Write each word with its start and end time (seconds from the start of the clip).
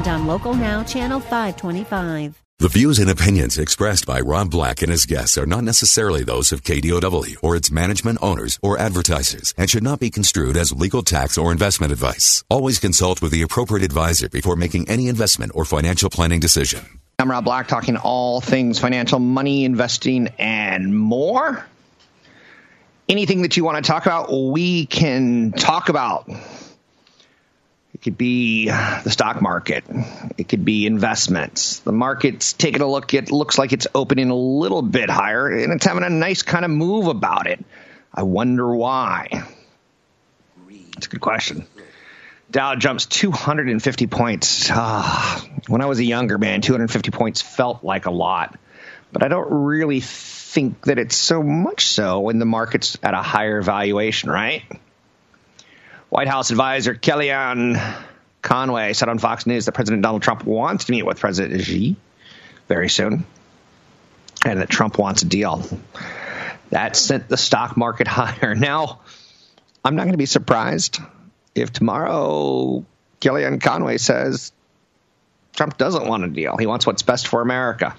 and 0.00 0.08
on 0.08 0.26
Local 0.26 0.54
Now, 0.54 0.82
Channel 0.82 1.20
525. 1.20 2.42
The 2.58 2.68
views 2.68 2.98
and 2.98 3.10
opinions 3.10 3.58
expressed 3.58 4.06
by 4.06 4.20
Rob 4.20 4.50
Black 4.50 4.82
and 4.82 4.90
his 4.90 5.06
guests 5.06 5.38
are 5.38 5.46
not 5.46 5.64
necessarily 5.64 6.24
those 6.24 6.52
of 6.52 6.62
KDOW 6.62 7.36
or 7.42 7.56
its 7.56 7.70
management 7.70 8.18
owners 8.20 8.58
or 8.62 8.78
advertisers 8.78 9.54
and 9.56 9.68
should 9.68 9.82
not 9.82 9.98
be 10.00 10.10
construed 10.10 10.56
as 10.56 10.72
legal 10.72 11.02
tax 11.02 11.38
or 11.38 11.52
investment 11.52 11.92
advice. 11.92 12.44
Always 12.50 12.78
consult 12.78 13.22
with 13.22 13.32
the 13.32 13.42
appropriate 13.42 13.84
advisor 13.84 14.28
before 14.28 14.56
making 14.56 14.88
any 14.88 15.08
investment 15.08 15.52
or 15.54 15.64
financial 15.64 16.10
planning 16.10 16.40
decision. 16.40 17.00
I'm 17.18 17.30
Rob 17.30 17.44
Black 17.44 17.68
talking 17.68 17.96
all 17.96 18.40
things 18.40 18.78
financial, 18.78 19.18
money, 19.18 19.64
investing, 19.64 20.28
and 20.38 20.96
more. 20.96 21.64
Anything 23.08 23.42
that 23.42 23.56
you 23.56 23.64
want 23.64 23.82
to 23.82 23.90
talk 23.90 24.06
about, 24.06 24.32
we 24.32 24.86
can 24.86 25.52
talk 25.52 25.88
about. 25.88 26.30
It 28.00 28.04
could 28.04 28.16
be 28.16 28.64
the 28.66 29.10
stock 29.10 29.42
market. 29.42 29.84
It 30.38 30.48
could 30.48 30.64
be 30.64 30.86
investments. 30.86 31.80
The 31.80 31.92
market's 31.92 32.54
taking 32.54 32.80
a 32.80 32.86
look. 32.86 33.12
It 33.12 33.30
looks 33.30 33.58
like 33.58 33.74
it's 33.74 33.86
opening 33.94 34.30
a 34.30 34.34
little 34.34 34.80
bit 34.80 35.10
higher, 35.10 35.48
and 35.48 35.70
it's 35.74 35.84
having 35.84 36.02
a 36.02 36.08
nice 36.08 36.40
kind 36.40 36.64
of 36.64 36.70
move 36.70 37.08
about 37.08 37.46
it. 37.46 37.62
I 38.14 38.22
wonder 38.22 38.74
why. 38.74 39.44
That's 40.94 41.08
a 41.08 41.10
good 41.10 41.20
question. 41.20 41.66
Dow 42.50 42.74
jumps 42.74 43.04
250 43.04 44.06
points. 44.06 44.70
Ah, 44.70 45.46
when 45.68 45.82
I 45.82 45.86
was 45.86 45.98
a 45.98 46.04
younger 46.04 46.38
man, 46.38 46.62
250 46.62 47.10
points 47.10 47.42
felt 47.42 47.84
like 47.84 48.06
a 48.06 48.10
lot, 48.10 48.58
but 49.12 49.22
I 49.22 49.28
don't 49.28 49.50
really 49.50 50.00
think 50.00 50.86
that 50.86 50.98
it's 50.98 51.16
so 51.16 51.42
much 51.42 51.86
so 51.86 52.20
when 52.20 52.38
the 52.38 52.46
market's 52.46 52.96
at 53.02 53.12
a 53.12 53.20
higher 53.20 53.60
valuation, 53.60 54.30
right? 54.30 54.62
White 56.10 56.26
House 56.26 56.50
advisor 56.50 56.94
Kellyanne 56.94 57.80
Conway 58.42 58.94
said 58.94 59.08
on 59.08 59.18
Fox 59.18 59.46
News 59.46 59.66
that 59.66 59.72
President 59.72 60.02
Donald 60.02 60.22
Trump 60.22 60.44
wants 60.44 60.86
to 60.86 60.92
meet 60.92 61.06
with 61.06 61.20
President 61.20 61.62
Xi 61.62 61.96
very 62.66 62.88
soon, 62.88 63.24
and 64.44 64.60
that 64.60 64.68
Trump 64.68 64.98
wants 64.98 65.22
a 65.22 65.26
deal. 65.26 65.64
That 66.70 66.96
sent 66.96 67.28
the 67.28 67.36
stock 67.36 67.76
market 67.76 68.08
higher. 68.08 68.56
Now, 68.56 69.00
I'm 69.84 69.94
not 69.94 70.02
going 70.02 70.12
to 70.12 70.18
be 70.18 70.26
surprised 70.26 70.98
if 71.54 71.72
tomorrow 71.72 72.84
Kellyanne 73.20 73.60
Conway 73.60 73.98
says 73.98 74.50
Trump 75.54 75.78
doesn't 75.78 76.06
want 76.06 76.24
a 76.24 76.28
deal. 76.28 76.56
He 76.56 76.66
wants 76.66 76.86
what's 76.86 77.02
best 77.02 77.28
for 77.28 77.40
America. 77.40 77.94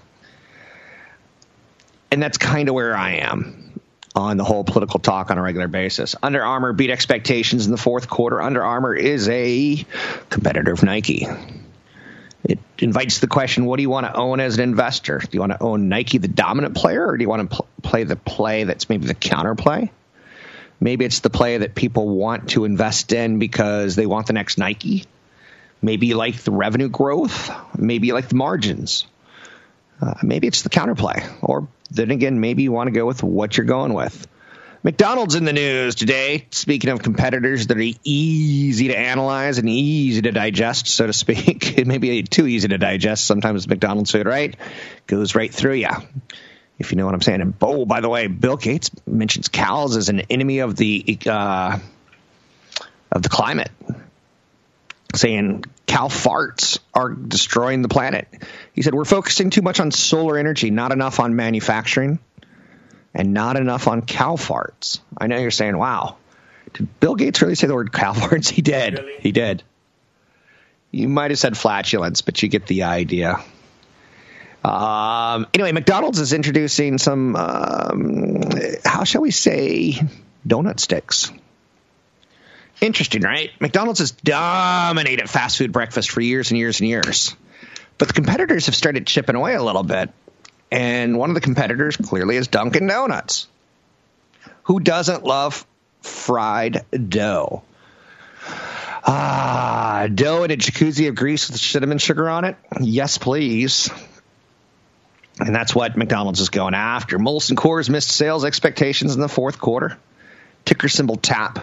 And 2.11 2.21
that's 2.21 2.37
kind 2.37 2.67
of 2.67 2.75
where 2.75 2.95
I 2.95 3.15
am 3.17 3.60
on 4.15 4.37
the 4.37 4.43
whole 4.43 4.63
political 4.63 4.99
talk 4.99 5.31
on 5.31 5.37
a 5.37 5.41
regular 5.41 5.67
basis. 5.67 6.15
Under 6.21 6.43
Armour 6.43 6.73
beat 6.73 6.89
expectations 6.89 7.65
in 7.65 7.71
the 7.71 7.77
fourth 7.77 8.09
quarter. 8.09 8.41
Under 8.41 8.63
Armour 8.63 8.95
is 8.95 9.29
a 9.29 9.85
competitor 10.29 10.73
of 10.73 10.83
Nike. 10.83 11.27
It 12.43 12.59
invites 12.79 13.19
the 13.19 13.27
question 13.27 13.65
what 13.65 13.77
do 13.77 13.83
you 13.83 13.89
want 13.89 14.07
to 14.07 14.13
own 14.13 14.39
as 14.39 14.57
an 14.57 14.63
investor? 14.63 15.19
Do 15.19 15.29
you 15.31 15.39
want 15.39 15.53
to 15.53 15.61
own 15.61 15.89
Nike, 15.89 16.17
the 16.17 16.27
dominant 16.27 16.75
player, 16.75 17.07
or 17.07 17.17
do 17.17 17.23
you 17.23 17.29
want 17.29 17.49
to 17.49 17.55
pl- 17.55 17.67
play 17.83 18.03
the 18.03 18.15
play 18.15 18.63
that's 18.63 18.89
maybe 18.89 19.05
the 19.05 19.13
counter 19.13 19.55
play? 19.55 19.91
Maybe 20.79 21.05
it's 21.05 21.19
the 21.19 21.29
play 21.29 21.59
that 21.59 21.75
people 21.75 22.09
want 22.09 22.49
to 22.49 22.65
invest 22.65 23.13
in 23.13 23.37
because 23.37 23.95
they 23.95 24.07
want 24.07 24.25
the 24.27 24.33
next 24.33 24.57
Nike. 24.57 25.05
Maybe 25.81 26.07
you 26.07 26.15
like 26.15 26.37
the 26.37 26.51
revenue 26.51 26.89
growth. 26.89 27.51
Maybe 27.77 28.07
you 28.07 28.13
like 28.13 28.29
the 28.29 28.35
margins. 28.35 29.05
Uh, 30.01 30.15
maybe 30.23 30.47
it's 30.47 30.63
the 30.63 30.69
counterplay. 30.69 31.31
Or 31.41 31.67
then 31.91 32.11
again, 32.11 32.39
maybe 32.39 32.63
you 32.63 32.71
want 32.71 32.87
to 32.87 32.91
go 32.91 33.05
with 33.05 33.21
what 33.23 33.57
you're 33.57 33.65
going 33.65 33.93
with. 33.93 34.27
McDonald's 34.83 35.35
in 35.35 35.45
the 35.45 35.53
news 35.53 35.93
today. 35.93 36.47
Speaking 36.49 36.89
of 36.89 37.03
competitors 37.03 37.67
that 37.67 37.77
are 37.77 37.93
easy 38.03 38.87
to 38.87 38.97
analyze 38.97 39.59
and 39.59 39.69
easy 39.69 40.23
to 40.23 40.31
digest, 40.31 40.87
so 40.87 41.05
to 41.05 41.13
speak, 41.13 41.77
it 41.77 41.85
may 41.85 41.99
be 41.99 42.23
too 42.23 42.47
easy 42.47 42.67
to 42.69 42.79
digest. 42.79 43.27
Sometimes 43.27 43.67
McDonald's 43.67 44.11
food, 44.11 44.25
right, 44.25 44.55
goes 45.05 45.35
right 45.35 45.53
through 45.53 45.75
you, 45.75 45.89
if 46.79 46.91
you 46.91 46.97
know 46.97 47.05
what 47.05 47.13
I'm 47.13 47.21
saying. 47.21 47.41
And 47.41 47.53
oh, 47.61 47.85
by 47.85 48.01
the 48.01 48.09
way, 48.09 48.25
Bill 48.25 48.57
Gates 48.57 48.89
mentions 49.05 49.49
cows 49.49 49.97
as 49.97 50.09
an 50.09 50.21
enemy 50.31 50.59
of 50.59 50.75
the 50.75 51.19
uh, 51.27 51.77
of 53.11 53.21
the 53.21 53.29
climate, 53.29 53.69
saying 55.15 55.65
cow 55.87 56.07
farts 56.07 56.79
are 56.93 57.09
destroying 57.09 57.81
the 57.81 57.89
planet. 57.89 58.27
He 58.73 58.81
said 58.81 58.93
we're 58.93 59.05
focusing 59.05 59.49
too 59.49 59.61
much 59.61 59.79
on 59.79 59.91
solar 59.91 60.37
energy, 60.37 60.71
not 60.71 60.91
enough 60.91 61.19
on 61.19 61.35
manufacturing 61.35 62.19
and 63.13 63.33
not 63.33 63.57
enough 63.57 63.87
on 63.87 64.01
cow 64.01 64.35
farts. 64.35 64.99
I 65.17 65.27
know 65.27 65.37
you're 65.37 65.51
saying, 65.51 65.77
wow, 65.77 66.17
did 66.73 66.99
Bill 66.99 67.15
Gates 67.15 67.41
really 67.41 67.55
say 67.55 67.67
the 67.67 67.73
word 67.73 67.91
cow 67.91 68.13
farts? 68.13 68.49
He 68.51 68.61
did. 68.61 68.99
Really? 68.99 69.15
He 69.19 69.31
did. 69.31 69.63
You 70.91 71.07
might 71.07 71.31
have 71.31 71.39
said 71.39 71.57
flatulence, 71.57 72.21
but 72.21 72.41
you 72.41 72.49
get 72.49 72.67
the 72.67 72.83
idea. 72.83 73.37
Um, 74.63 75.47
anyway, 75.53 75.71
McDonald's 75.71 76.19
is 76.19 76.33
introducing 76.33 76.97
some, 76.97 77.35
um, 77.35 78.41
how 78.83 79.05
shall 79.05 79.21
we 79.21 79.31
say, 79.31 79.99
donut 80.47 80.79
sticks. 80.79 81.31
Interesting, 82.81 83.21
right? 83.21 83.51
McDonald's 83.61 83.99
has 83.99 84.11
dominated 84.11 85.29
fast 85.29 85.59
food 85.59 85.71
breakfast 85.71 86.09
for 86.09 86.19
years 86.19 86.49
and 86.49 86.57
years 86.57 86.79
and 86.79 86.89
years. 86.89 87.35
But 87.99 88.07
the 88.07 88.15
competitors 88.15 88.65
have 88.65 88.75
started 88.75 89.05
chipping 89.05 89.35
away 89.35 89.53
a 89.53 89.63
little 89.63 89.83
bit. 89.83 90.09
And 90.71 91.17
one 91.17 91.29
of 91.29 91.35
the 91.35 91.41
competitors 91.41 91.95
clearly 91.95 92.37
is 92.37 92.47
Dunkin' 92.47 92.87
Donuts. 92.87 93.47
Who 94.63 94.79
doesn't 94.79 95.23
love 95.23 95.65
fried 96.01 96.85
dough? 97.09 97.61
Ah, 99.03 100.07
dough 100.13 100.43
in 100.43 100.51
a 100.51 100.57
jacuzzi 100.57 101.07
of 101.07 101.15
grease 101.15 101.49
with 101.49 101.59
cinnamon 101.59 101.99
sugar 101.99 102.29
on 102.29 102.45
it? 102.45 102.55
Yes, 102.79 103.17
please. 103.17 103.89
And 105.39 105.55
that's 105.55 105.75
what 105.75 105.97
McDonald's 105.97 106.39
is 106.39 106.49
going 106.49 106.73
after. 106.73 107.19
Molson 107.19 107.55
Coors 107.55 107.89
missed 107.89 108.09
sales 108.09 108.45
expectations 108.45 109.13
in 109.13 109.21
the 109.21 109.29
fourth 109.29 109.59
quarter. 109.59 109.97
Ticker 110.65 110.89
symbol 110.89 111.17
TAP. 111.17 111.59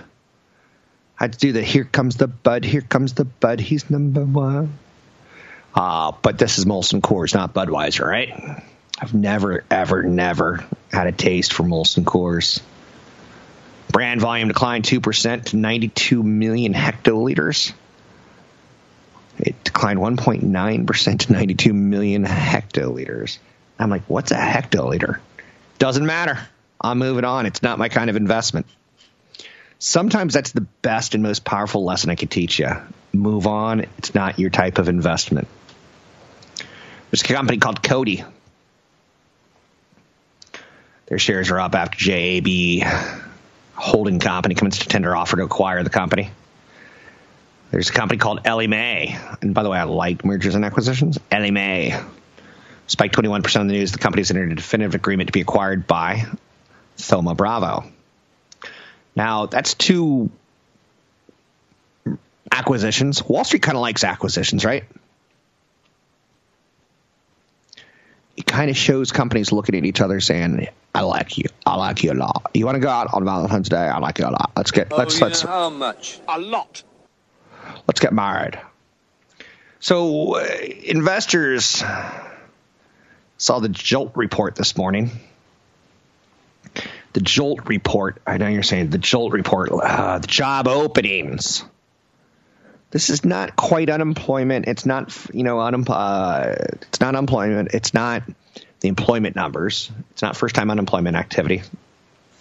I 1.19 1.25
had 1.25 1.33
to 1.33 1.39
do 1.39 1.53
the 1.53 1.63
here 1.63 1.85
comes 1.85 2.17
the 2.17 2.29
bud, 2.29 2.65
here 2.65 2.81
comes 2.81 3.15
the 3.15 3.25
bud, 3.25 3.61
he's 3.61 3.91
number 3.91 4.25
one. 4.25 4.79
Uh, 5.75 6.13
but 6.23 6.39
this 6.39 6.59
is 6.59 6.65
Molson 6.65 7.01
Coors, 7.01 7.35
not 7.35 7.55
Budweiser, 7.55 8.05
right? 8.05 8.63
I've 9.01 9.15
never, 9.15 9.65
ever, 9.71 10.03
never 10.03 10.65
had 10.91 11.07
a 11.07 11.13
taste 11.13 11.53
for 11.53 11.63
Molson 11.63 12.05
Coors. 12.05 12.61
Brand 13.91 14.21
volume 14.21 14.49
declined 14.49 14.85
2% 14.85 15.45
to 15.47 15.57
92 15.57 16.23
million 16.23 16.75
hectoliters. 16.75 17.73
It 19.39 19.63
declined 19.65 19.99
1.9% 19.99 21.19
to 21.19 21.33
92 21.33 21.73
million 21.73 22.25
hectoliters. 22.25 23.39
I'm 23.79 23.91
like, 23.91 24.03
what's 24.09 24.33
a 24.33 24.37
hectoliter? 24.37 25.19
Doesn't 25.79 26.07
matter. 26.07 26.39
I'm 26.81 26.99
moving 26.99 27.25
on. 27.25 27.47
It's 27.47 27.63
not 27.63 27.79
my 27.79 27.89
kind 27.89 28.11
of 28.11 28.17
investment. 28.17 28.67
Sometimes 29.79 30.35
that's 30.35 30.53
the 30.53 30.67
best 30.83 31.15
and 31.15 31.23
most 31.23 31.45
powerful 31.45 31.85
lesson 31.85 32.11
I 32.11 32.17
could 32.17 32.31
teach 32.31 32.59
you. 32.59 32.71
Move 33.13 33.47
on. 33.47 33.81
It's 33.99 34.15
not 34.15 34.39
your 34.39 34.51
type 34.51 34.79
of 34.79 34.89
investment. 34.89 35.47
There's 37.11 37.23
a 37.23 37.35
company 37.35 37.59
called 37.59 37.83
Coty. 37.83 38.25
their 41.07 41.19
shares 41.19 41.51
are 41.51 41.59
up 41.59 41.75
after 41.75 41.97
JAB 41.99 42.87
holding 43.75 44.19
company 44.19 44.55
comes 44.55 44.79
to 44.79 44.89
tender 44.89 45.17
offer 45.17 45.37
to 45.37 45.45
acquire 45.45 45.83
the 45.83 45.91
company. 45.91 46.31
There's 47.71 47.91
a 47.91 47.93
company 47.93 48.19
called 48.19 48.41
Ellie. 48.45 48.67
And 48.67 49.55
by 49.55 49.63
the 49.63 49.71
way, 49.71 49.79
I 49.79 49.85
like 49.85 50.25
mergers 50.25 50.55
and 50.55 50.65
acquisitions. 50.65 51.19
Ellie 51.31 51.51
Mae. 51.51 51.99
Spiked 52.87 53.15
21% 53.15 53.45
of 53.61 53.67
the 53.69 53.73
news. 53.75 53.93
The 53.93 53.99
company's 53.99 54.31
entered 54.31 54.53
a 54.53 54.55
definitive 54.55 54.95
agreement 54.95 55.29
to 55.29 55.33
be 55.33 55.43
acquired 55.43 55.87
by 55.87 56.27
Thoma 56.97 57.35
Bravo. 57.35 57.85
Now, 59.19 59.47
that's 59.47 59.75
two 59.75 60.31
acquisitions. 62.53 63.21
Wall 63.29 63.43
Street 63.43 63.63
kind 63.63 63.77
of 63.77 63.83
likes 63.83 64.05
acquisitions, 64.05 64.65
right? 64.65 64.85
It 68.37 68.47
kind 68.47 68.71
of 68.71 68.77
shows 68.77 69.11
companies 69.11 69.51
looking 69.51 69.75
at 69.75 69.85
each 69.85 70.01
other 70.01 70.21
saying, 70.21 70.69
I 70.95 71.01
like 71.01 71.37
you. 71.37 71.47
I 71.67 71.75
like 71.75 72.05
you 72.05 72.13
a 72.13 72.15
lot. 72.15 72.53
You 72.55 72.65
want 72.65 72.77
to 72.77 72.81
go 72.81 72.89
out 72.89 73.13
on 73.13 73.25
Valentine's 73.25 73.69
Day? 73.69 73.77
I 73.77 73.99
like 73.99 74.21
you 74.21 74.27
a 74.27 74.31
lot. 74.31 74.53
Let's 74.57 74.71
get. 74.71 74.93
Let's 74.93 75.21
oh, 75.21 75.27
let's. 75.27 75.43
How 75.43 75.69
much? 75.69 76.21
A 76.29 76.39
lot. 76.39 76.85
Let's 77.89 77.99
get 77.99 78.13
married. 78.13 78.61
So 79.81 80.37
uh, 80.37 80.47
investors 80.85 81.83
Saw 83.41 83.61
the 83.61 83.69
Jolt 83.69 84.13
report 84.17 84.57
this 84.57 84.77
morning. 84.77 85.13
The 87.19 87.25
Jolt 87.25 87.67
report. 87.67 88.23
I 88.25 88.37
know 88.39 88.47
you're 88.47 88.63
saying 88.63 88.91
the 88.91 88.99
Jolt 88.99 89.33
report. 89.33 89.73
Uh, 89.73 90.21
the 90.21 90.29
job 90.29 90.69
openings. 90.69 91.65
This 92.93 93.11
is 93.11 93.25
not 93.25 93.57
quite 93.57 93.91
unemployment. 93.91 94.69
It's 94.69 94.87
not 94.87 95.13
you 95.35 95.43
know 95.43 95.57
unem- 95.57 95.91
uh, 95.91 96.55
It's 96.83 97.01
not 97.01 97.17
unemployment. 97.17 97.75
It's 97.75 97.93
not 97.93 98.23
the 98.79 98.87
employment 98.87 99.35
numbers. 99.35 99.91
It's 100.13 100.23
not 100.23 100.37
first 100.37 100.55
time 100.55 100.71
unemployment 100.71 101.17
activity. 101.17 101.63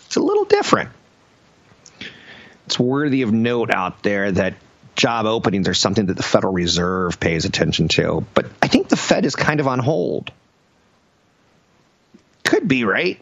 It's 0.05 0.15
a 0.15 0.21
little 0.21 0.45
different. 0.45 0.91
It's 2.67 2.77
worthy 2.77 3.23
of 3.23 3.33
note 3.33 3.71
out 3.71 4.03
there 4.03 4.31
that 4.31 4.53
job 4.95 5.25
openings 5.25 5.67
are 5.67 5.73
something 5.73 6.05
that 6.05 6.17
the 6.17 6.21
Federal 6.21 6.53
Reserve 6.53 7.19
pays 7.19 7.45
attention 7.45 7.87
to. 7.87 8.27
But 8.35 8.45
I 8.61 8.67
think 8.67 8.89
the 8.89 8.95
Fed 8.95 9.25
is 9.25 9.35
kind 9.35 9.59
of 9.59 9.67
on 9.67 9.79
hold. 9.79 10.31
Could 12.43 12.67
be, 12.67 12.83
right? 12.83 13.19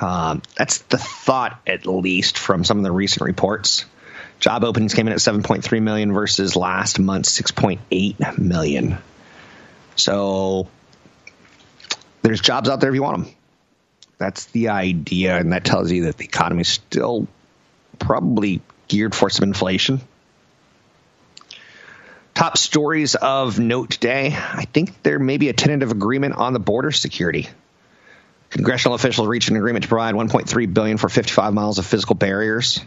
Um, 0.00 0.42
that's 0.56 0.78
the 0.78 0.98
thought, 0.98 1.60
at 1.66 1.86
least, 1.86 2.38
from 2.38 2.64
some 2.64 2.78
of 2.78 2.84
the 2.84 2.92
recent 2.92 3.22
reports. 3.22 3.84
Job 4.38 4.64
openings 4.64 4.94
came 4.94 5.06
in 5.06 5.12
at 5.12 5.18
7.3 5.18 5.82
million 5.82 6.12
versus 6.12 6.56
last 6.56 6.98
month's 6.98 7.40
6.8 7.40 8.38
million. 8.38 8.98
So 9.96 10.68
there's 12.22 12.40
jobs 12.40 12.68
out 12.68 12.80
there 12.80 12.90
if 12.90 12.94
you 12.94 13.02
want 13.02 13.24
them. 13.24 13.34
That's 14.18 14.46
the 14.46 14.68
idea, 14.68 15.36
and 15.36 15.52
that 15.52 15.64
tells 15.64 15.90
you 15.90 16.04
that 16.04 16.16
the 16.16 16.24
economy 16.24 16.62
is 16.62 16.68
still 16.68 17.26
probably 17.98 18.60
geared 18.88 19.14
for 19.14 19.30
some 19.30 19.44
inflation. 19.44 20.00
Top 22.34 22.58
stories 22.58 23.14
of 23.14 23.58
note 23.58 23.90
today. 23.90 24.34
I 24.36 24.66
think 24.66 25.02
there 25.02 25.18
may 25.18 25.38
be 25.38 25.48
a 25.48 25.52
tentative 25.54 25.90
agreement 25.90 26.34
on 26.34 26.52
the 26.52 26.58
border 26.58 26.92
security. 26.92 27.48
Congressional 28.50 28.94
officials 28.94 29.26
reached 29.26 29.48
an 29.50 29.56
agreement 29.56 29.82
to 29.82 29.88
provide 29.88 30.14
1.3 30.14 30.74
billion 30.74 30.96
for 30.96 31.08
55 31.08 31.52
miles 31.52 31.78
of 31.78 31.86
physical 31.86 32.14
barriers 32.14 32.80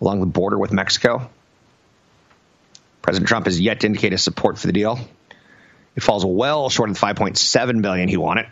along 0.00 0.20
the 0.20 0.26
border 0.26 0.58
with 0.58 0.72
Mexico. 0.72 1.30
President 3.02 3.28
Trump 3.28 3.46
has 3.46 3.60
yet 3.60 3.80
to 3.80 3.86
indicate 3.86 4.12
his 4.12 4.22
support 4.22 4.58
for 4.58 4.66
the 4.66 4.72
deal. 4.72 4.98
It 5.96 6.02
falls 6.02 6.24
well 6.24 6.68
short 6.70 6.90
of 6.90 6.98
the 6.98 7.06
5.7 7.06 7.82
billion 7.82 8.08
he 8.08 8.16
wanted. 8.16 8.46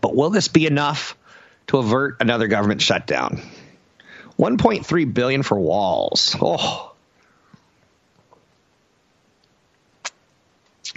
But 0.00 0.14
will 0.14 0.30
this 0.30 0.48
be 0.48 0.66
enough 0.66 1.16
to 1.68 1.78
avert 1.78 2.16
another 2.20 2.48
government 2.48 2.82
shutdown? 2.82 3.42
1.3 4.38 5.14
billion 5.14 5.42
for 5.42 5.58
walls. 5.58 6.36
Oh. 6.40 6.94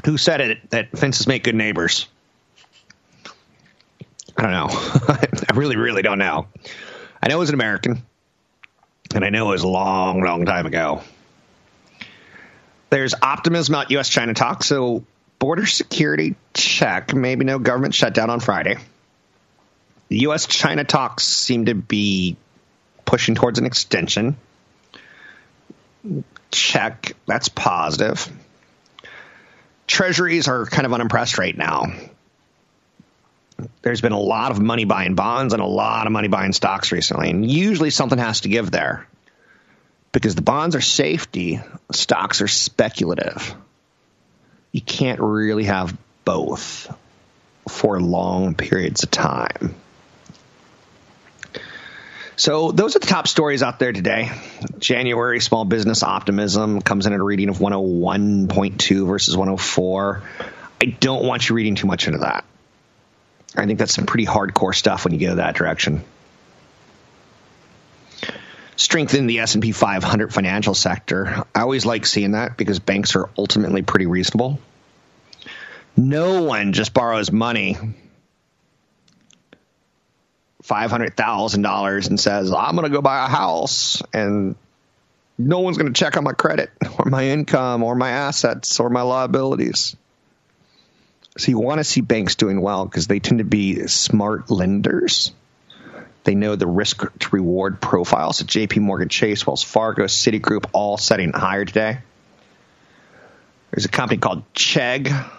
Who 0.06 0.18
said 0.18 0.42
it 0.42 0.70
that 0.72 0.98
fences 0.98 1.28
make 1.28 1.44
good 1.44 1.56
neighbors? 1.56 2.08
I 4.42 4.44
don't 4.44 4.54
know. 4.54 4.70
I 5.50 5.54
really, 5.54 5.76
really 5.76 6.02
don't 6.02 6.18
know. 6.18 6.48
I 7.22 7.30
know 7.30 7.36
it 7.36 7.40
was 7.40 7.50
an 7.50 7.54
American, 7.54 8.02
and 9.14 9.24
I 9.24 9.30
know 9.30 9.50
it 9.50 9.52
was 9.52 9.64
a 9.64 9.68
long, 9.68 10.24
long 10.24 10.46
time 10.46 10.66
ago. 10.66 11.04
There's 12.90 13.14
optimism 13.22 13.76
about 13.76 13.92
U.S. 13.92 14.10
China 14.10 14.34
talks, 14.34 14.66
so 14.66 15.06
border 15.38 15.68
security 15.68 16.36
check, 16.56 17.14
maybe 17.14 17.46
no 17.46 17.60
government 17.60 17.94
shutdown 17.94 18.32
on 18.32 18.40
Friday. 18.40 18.78
U.S. 20.10 20.48
China 20.48 20.84
talks 20.86 21.24
seem 21.24 21.66
to 21.66 21.76
be 21.76 22.36
pushing 23.06 23.36
towards 23.36 23.60
an 23.60 23.68
extension. 23.68 24.38
Check, 26.50 27.16
that's 27.28 27.48
positive. 27.48 28.28
Treasuries 29.86 30.48
are 30.48 30.66
kind 30.66 30.88
of 30.88 30.94
unimpressed 30.94 31.38
right 31.38 31.56
now. 31.56 31.94
There's 33.82 34.02
been 34.02 34.12
a 34.12 34.20
lot 34.20 34.52
of 34.52 34.60
money 34.60 34.86
buying 34.86 35.16
bonds 35.16 35.54
and 35.54 35.62
a 35.62 35.66
lot 35.66 36.08
of 36.08 36.14
money 36.14 36.28
buying 36.28 36.54
stocks 36.54 36.92
recently, 36.92 37.30
and 37.30 37.50
usually 37.50 37.90
something 37.90 38.20
has 38.20 38.42
to 38.42 38.50
give 38.50 38.72
there 38.72 39.08
because 40.12 40.36
the 40.36 40.42
bonds 40.42 40.76
are 40.76 40.82
safety, 40.82 41.62
stocks 41.92 42.42
are 42.42 42.48
speculative. 42.48 43.56
You 44.72 44.82
can't 44.82 45.20
really 45.20 45.66
have 45.66 45.98
both 46.26 46.94
for 47.68 48.00
long 48.00 48.56
periods 48.56 49.04
of 49.04 49.12
time. 49.12 49.76
So 52.36 52.72
those 52.72 52.96
are 52.96 53.00
the 53.00 53.08
top 53.08 53.28
stories 53.28 53.62
out 53.62 53.78
there 53.78 53.94
today. 53.94 54.32
January 54.80 55.40
small 55.40 55.64
business 55.64 56.02
optimism 56.02 56.82
comes 56.82 57.06
in 57.06 57.14
at 57.14 57.20
a 57.20 57.24
reading 57.24 57.50
of 57.50 57.58
101.2 57.58 59.06
versus 59.06 59.38
104. 59.38 60.24
I 60.82 60.86
don't 60.86 61.26
want 61.26 61.48
you 61.48 61.56
reading 61.56 61.76
too 61.76 61.86
much 61.86 62.08
into 62.08 62.20
that. 62.20 62.46
I 63.56 63.66
think 63.66 63.80
that's 63.80 63.94
some 63.94 64.06
pretty 64.06 64.26
hardcore 64.26 64.74
stuff 64.74 65.04
when 65.04 65.14
you 65.14 65.20
go 65.28 65.36
that 65.36 65.56
direction. 65.56 66.04
Strengthen 68.78 69.28
the 69.28 69.40
S&P 69.40 69.72
500 69.72 70.34
financial 70.34 70.74
sector. 70.74 71.44
I 71.54 71.62
always 71.62 71.86
like 71.86 72.06
seeing 72.06 72.32
that 72.32 72.58
because 72.58 72.80
banks 72.80 73.16
are 73.16 73.30
ultimately 73.38 73.82
pretty 73.82 74.08
reasonable. 74.08 74.60
No 75.98 76.44
one 76.44 76.74
just 76.74 76.94
borrows 76.94 77.32
money 77.32 77.78
$500,000 80.64 82.08
and 82.08 82.20
says, 82.20 82.54
I'm 82.54 82.76
going 82.76 82.90
to 82.90 82.96
go 82.96 83.02
buy 83.02 83.26
a 83.26 83.28
house 83.28 84.02
and 84.14 84.56
no 85.38 85.60
one's 85.60 85.78
going 85.78 85.92
to 85.92 86.00
check 86.00 86.18
on 86.18 86.24
my 86.24 86.34
credit 86.34 86.70
or 86.98 87.06
my 87.06 87.26
income 87.26 87.84
or 87.84 87.96
my 87.96 88.10
assets 88.10 88.80
or 88.80 88.90
my 88.90 89.02
liabilities. 89.02 89.96
So 91.38 91.52
you 91.52 91.60
want 91.60 91.80
to 91.80 91.84
see 91.84 92.02
banks 92.02 92.36
doing 92.36 92.62
well 92.62 92.86
because 92.86 93.08
they 93.08 93.20
tend 93.20 93.40
to 93.40 93.46
be 93.46 93.88
smart 93.88 94.52
lenders. 94.52 95.32
They 96.24 96.36
know 96.36 96.56
the 96.56 96.68
risk 96.68 97.02
to 97.20 97.30
reward 97.32 97.82
profile. 97.82 98.34
So 98.34 98.46
JP 98.46 98.80
Morgan 98.80 99.10
Chase, 99.10 99.48
Wells 99.48 99.64
Fargo, 99.64 100.04
Citigroup, 100.04 100.66
all 100.74 100.98
setting 100.98 101.32
higher 101.32 101.66
today. 101.66 102.00
There's 103.72 103.86
a 103.86 103.90
company 103.90 104.20
called 104.20 104.44
Chegg. 104.54 105.30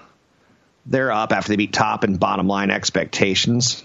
They're 0.86 1.12
up 1.12 1.32
after 1.32 1.50
they 1.50 1.56
beat 1.56 1.72
top 1.72 2.04
and 2.04 2.18
bottom 2.18 2.48
line 2.48 2.70
expectations. 2.70 3.84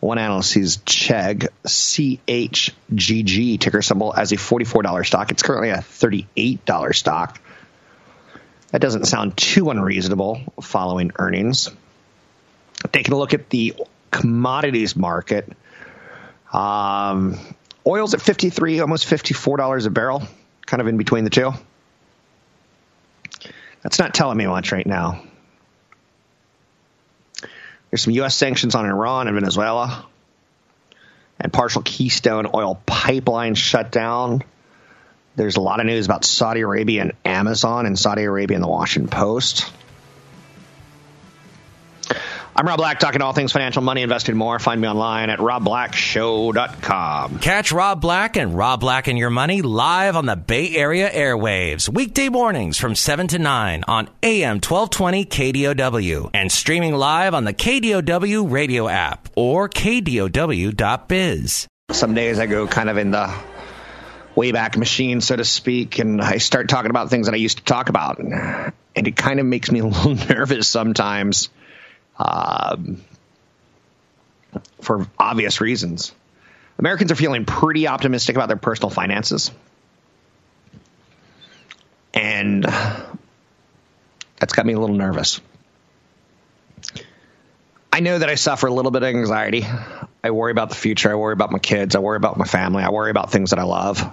One 0.00 0.18
analyst 0.18 0.50
sees 0.50 0.78
Chegg, 0.78 1.48
C 1.66 2.20
H 2.26 2.74
G 2.94 3.22
G, 3.22 3.58
ticker 3.58 3.82
symbol, 3.82 4.12
as 4.14 4.32
a 4.32 4.36
$44 4.36 5.06
stock. 5.06 5.30
It's 5.30 5.42
currently 5.42 5.70
a 5.70 5.78
$38 5.78 6.94
stock. 6.94 7.40
That 8.74 8.80
doesn't 8.80 9.04
sound 9.04 9.36
too 9.36 9.70
unreasonable 9.70 10.40
following 10.60 11.12
earnings. 11.14 11.70
Taking 12.90 13.14
a 13.14 13.16
look 13.16 13.32
at 13.32 13.48
the 13.48 13.76
commodities 14.10 14.96
market, 14.96 15.48
um, 16.52 17.38
oil's 17.86 18.14
at 18.14 18.20
53, 18.20 18.80
almost 18.80 19.06
$54 19.06 19.86
a 19.86 19.90
barrel, 19.90 20.24
kind 20.66 20.80
of 20.80 20.88
in 20.88 20.96
between 20.96 21.22
the 21.22 21.30
two. 21.30 21.52
That's 23.82 24.00
not 24.00 24.12
telling 24.12 24.36
me 24.36 24.46
much 24.48 24.72
right 24.72 24.88
now. 24.88 25.22
There's 27.90 28.02
some 28.02 28.14
U.S. 28.14 28.34
sanctions 28.34 28.74
on 28.74 28.86
Iran 28.86 29.28
and 29.28 29.36
Venezuela, 29.36 30.04
and 31.38 31.52
partial 31.52 31.82
Keystone 31.82 32.48
oil 32.52 32.82
pipeline 32.86 33.54
shut 33.54 33.92
down. 33.92 34.42
There's 35.36 35.56
a 35.56 35.60
lot 35.60 35.80
of 35.80 35.86
news 35.86 36.06
about 36.06 36.24
Saudi 36.24 36.60
Arabia 36.60 37.02
and 37.02 37.12
Amazon, 37.24 37.86
and 37.86 37.98
Saudi 37.98 38.22
Arabia 38.22 38.56
and 38.56 38.62
the 38.62 38.68
Washington 38.68 39.10
Post. 39.10 39.68
I'm 42.56 42.68
Rob 42.68 42.76
Black, 42.76 43.00
talking 43.00 43.20
all 43.20 43.32
things 43.32 43.50
financial, 43.50 43.82
money, 43.82 44.02
invested, 44.02 44.36
more. 44.36 44.60
Find 44.60 44.80
me 44.80 44.86
online 44.86 45.28
at 45.28 45.40
robblackshow.com. 45.40 47.40
Catch 47.40 47.72
Rob 47.72 48.00
Black 48.00 48.36
and 48.36 48.56
Rob 48.56 48.78
Black 48.78 49.08
and 49.08 49.18
Your 49.18 49.30
Money 49.30 49.60
live 49.60 50.14
on 50.14 50.26
the 50.26 50.36
Bay 50.36 50.76
Area 50.76 51.10
airwaves, 51.10 51.88
weekday 51.88 52.28
mornings 52.28 52.78
from 52.78 52.94
7 52.94 53.26
to 53.26 53.40
9 53.40 53.82
on 53.88 54.08
AM 54.22 54.60
1220 54.60 55.24
KDOW 55.24 56.30
and 56.32 56.52
streaming 56.52 56.94
live 56.94 57.34
on 57.34 57.42
the 57.42 57.52
KDOW 57.52 58.48
radio 58.48 58.86
app 58.86 59.28
or 59.34 59.68
KDOW.biz. 59.68 61.66
Some 61.90 62.14
days 62.14 62.38
I 62.38 62.46
go 62.46 62.68
kind 62.68 62.88
of 62.88 62.98
in 62.98 63.10
the 63.10 63.34
wayback 64.34 64.76
machine, 64.76 65.20
so 65.20 65.36
to 65.36 65.44
speak, 65.44 65.98
and 65.98 66.20
I 66.20 66.38
start 66.38 66.68
talking 66.68 66.90
about 66.90 67.10
things 67.10 67.26
that 67.26 67.34
I 67.34 67.38
used 67.38 67.58
to 67.58 67.64
talk 67.64 67.88
about. 67.88 68.18
And 68.18 68.72
it 68.94 69.16
kind 69.16 69.40
of 69.40 69.46
makes 69.46 69.70
me 69.70 69.78
a 69.80 69.86
little 69.86 70.14
nervous 70.14 70.68
sometimes 70.68 71.48
um, 72.18 73.02
for 74.80 75.06
obvious 75.18 75.60
reasons. 75.60 76.12
Americans 76.78 77.12
are 77.12 77.16
feeling 77.16 77.44
pretty 77.44 77.86
optimistic 77.86 78.34
about 78.36 78.48
their 78.48 78.56
personal 78.56 78.90
finances. 78.90 79.52
And 82.12 82.64
that's 84.38 84.52
got 84.52 84.66
me 84.66 84.72
a 84.72 84.80
little 84.80 84.96
nervous. 84.96 85.40
I 87.92 88.00
know 88.00 88.18
that 88.18 88.28
I 88.28 88.34
suffer 88.34 88.66
a 88.66 88.72
little 88.72 88.90
bit 88.90 89.04
of 89.04 89.08
anxiety. 89.08 89.64
I 90.22 90.30
worry 90.30 90.50
about 90.50 90.70
the 90.70 90.74
future. 90.74 91.12
I 91.12 91.14
worry 91.14 91.32
about 91.32 91.52
my 91.52 91.60
kids. 91.60 91.94
I 91.94 92.00
worry 92.00 92.16
about 92.16 92.36
my 92.36 92.44
family. 92.44 92.82
I 92.82 92.90
worry 92.90 93.10
about 93.10 93.30
things 93.30 93.50
that 93.50 93.60
I 93.60 93.62
love. 93.62 94.04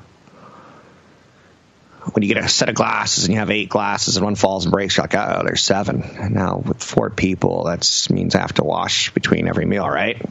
When 2.13 2.23
you 2.23 2.33
get 2.33 2.43
a 2.43 2.49
set 2.49 2.69
of 2.69 2.75
glasses 2.75 3.25
and 3.25 3.33
you 3.33 3.39
have 3.39 3.49
eight 3.49 3.69
glasses 3.69 4.17
and 4.17 4.25
one 4.25 4.35
falls 4.35 4.65
and 4.65 4.71
breaks, 4.71 4.97
you're 4.97 5.03
like, 5.03 5.15
oh, 5.15 5.41
there's 5.45 5.63
seven. 5.63 6.03
And 6.03 6.35
now 6.35 6.57
with 6.57 6.83
four 6.83 7.09
people, 7.09 7.65
that 7.65 8.07
means 8.09 8.35
I 8.35 8.41
have 8.41 8.53
to 8.53 8.63
wash 8.63 9.13
between 9.13 9.47
every 9.47 9.65
meal, 9.65 9.87
right? 9.87 10.21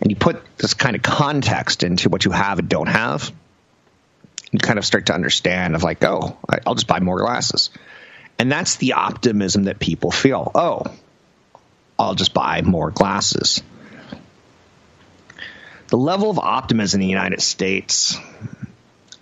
And 0.00 0.10
you 0.10 0.16
put 0.16 0.42
this 0.56 0.74
kind 0.74 0.96
of 0.96 1.02
context 1.02 1.82
into 1.82 2.08
what 2.08 2.24
you 2.24 2.30
have 2.30 2.58
and 2.58 2.68
don't 2.68 2.88
have. 2.88 3.32
You 4.50 4.58
kind 4.58 4.78
of 4.78 4.84
start 4.84 5.06
to 5.06 5.14
understand 5.14 5.74
of 5.74 5.82
like, 5.82 6.02
oh, 6.04 6.38
I'll 6.66 6.74
just 6.74 6.86
buy 6.86 7.00
more 7.00 7.18
glasses. 7.18 7.70
And 8.38 8.50
that's 8.50 8.76
the 8.76 8.94
optimism 8.94 9.64
that 9.64 9.78
people 9.78 10.10
feel. 10.10 10.50
Oh, 10.54 10.84
I'll 11.98 12.14
just 12.14 12.34
buy 12.34 12.62
more 12.62 12.90
glasses. 12.90 13.62
The 15.88 15.96
level 15.96 16.30
of 16.30 16.38
optimism 16.38 17.00
in 17.00 17.06
the 17.06 17.10
United 17.10 17.40
States 17.40 18.16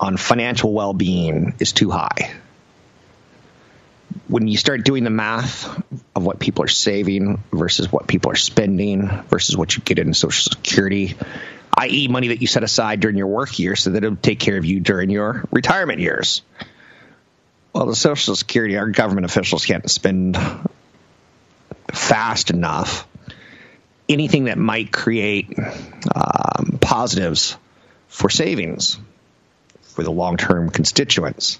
on 0.03 0.17
financial 0.17 0.73
well 0.73 0.93
being 0.93 1.55
is 1.61 1.73
too 1.73 1.89
high. 1.89 2.35
When 4.27 4.49
you 4.49 4.59
start 4.59 4.85
doing 4.85 5.05
the 5.05 5.11
math 5.11 5.65
of 6.17 6.25
what 6.25 6.41
people 6.41 6.65
are 6.65 6.69
saving 6.69 7.43
versus 7.53 7.91
what 7.91 8.09
people 8.09 8.33
are 8.33 8.37
spending 8.37 9.09
versus 9.29 9.57
what 9.57 9.77
you 9.77 9.83
get 9.83 10.01
in 10.01 10.13
Social 10.13 10.51
Security, 10.53 11.17
i.e., 11.79 12.09
money 12.09 12.29
that 12.29 12.41
you 12.41 12.49
set 12.49 12.65
aside 12.65 12.99
during 13.01 13.17
your 13.17 13.29
work 13.29 13.59
years 13.59 13.81
so 13.81 13.91
that 13.91 14.03
it'll 14.03 14.17
take 14.17 14.41
care 14.41 14.59
of 14.59 14.65
you 14.65 14.81
during 14.81 15.09
your 15.09 15.45
retirement 15.53 16.01
years. 16.01 16.43
Well, 17.73 17.87
the 17.87 17.97
Social 17.97 18.35
Security, 18.35 18.77
our 18.77 18.89
government 18.89 19.25
officials 19.25 19.65
can't 19.65 19.89
spend 19.89 20.37
fast 21.93 22.51
enough 22.51 23.07
anything 24.09 24.45
that 24.45 24.59
might 24.59 24.93
create 24.93 25.57
um, 26.15 26.79
positives 26.81 27.57
for 28.09 28.29
savings 28.29 28.99
for 29.95 30.03
the 30.03 30.11
long 30.11 30.37
term 30.37 30.71
constituents. 30.71 31.59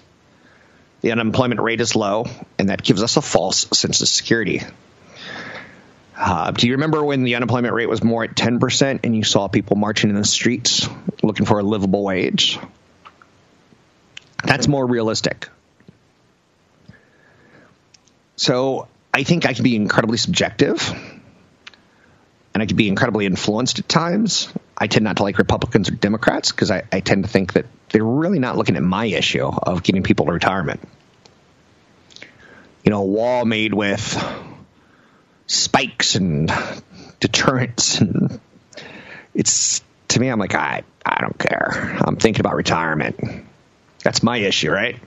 The 1.01 1.11
unemployment 1.11 1.61
rate 1.61 1.81
is 1.81 1.95
low, 1.95 2.25
and 2.57 2.69
that 2.69 2.81
gives 2.83 3.03
us 3.03 3.17
a 3.17 3.21
false 3.21 3.67
sense 3.77 4.01
of 4.01 4.07
security. 4.07 4.61
Uh, 6.15 6.51
do 6.51 6.67
you 6.67 6.73
remember 6.73 7.03
when 7.03 7.23
the 7.23 7.35
unemployment 7.35 7.73
rate 7.73 7.89
was 7.89 8.03
more 8.03 8.23
at 8.23 8.35
10% 8.35 8.99
and 9.03 9.15
you 9.15 9.23
saw 9.23 9.47
people 9.47 9.75
marching 9.75 10.09
in 10.09 10.15
the 10.15 10.23
streets 10.23 10.87
looking 11.21 11.45
for 11.45 11.59
a 11.59 11.63
livable 11.63 12.03
wage? 12.03 12.59
That's 14.43 14.67
more 14.67 14.85
realistic. 14.85 15.49
So 18.35 18.87
I 19.13 19.23
think 19.23 19.45
I 19.45 19.53
can 19.53 19.63
be 19.63 19.75
incredibly 19.75 20.17
subjective 20.17 20.93
and 22.53 22.61
I 22.61 22.65
can 22.65 22.75
be 22.77 22.87
incredibly 22.87 23.25
influenced 23.25 23.79
at 23.79 23.89
times. 23.89 24.47
I 24.77 24.87
tend 24.87 25.03
not 25.03 25.17
to 25.17 25.23
like 25.23 25.37
Republicans 25.37 25.89
or 25.89 25.93
Democrats 25.93 26.51
because 26.51 26.71
I, 26.71 26.83
I 26.91 26.99
tend 26.99 27.23
to 27.23 27.29
think 27.29 27.53
that 27.53 27.65
they're 27.89 28.03
really 28.03 28.39
not 28.39 28.57
looking 28.57 28.75
at 28.75 28.83
my 28.83 29.05
issue 29.05 29.45
of 29.45 29.83
getting 29.83 30.03
people 30.03 30.25
to 30.25 30.31
retirement. 30.31 30.81
You 32.83 32.89
know, 32.89 33.01
a 33.01 33.05
wall 33.05 33.45
made 33.45 33.73
with 33.73 34.21
spikes 35.47 36.15
and 36.15 36.51
deterrents 37.19 37.99
and 37.99 38.39
it's 39.33 39.81
to 40.09 40.19
me 40.19 40.27
I'm 40.29 40.39
like 40.39 40.55
I 40.55 40.83
I 41.05 41.21
don't 41.21 41.37
care. 41.37 41.97
I'm 42.01 42.15
thinking 42.15 42.41
about 42.41 42.55
retirement. 42.55 43.45
That's 44.03 44.23
my 44.23 44.37
issue, 44.37 44.71
right? 44.71 44.99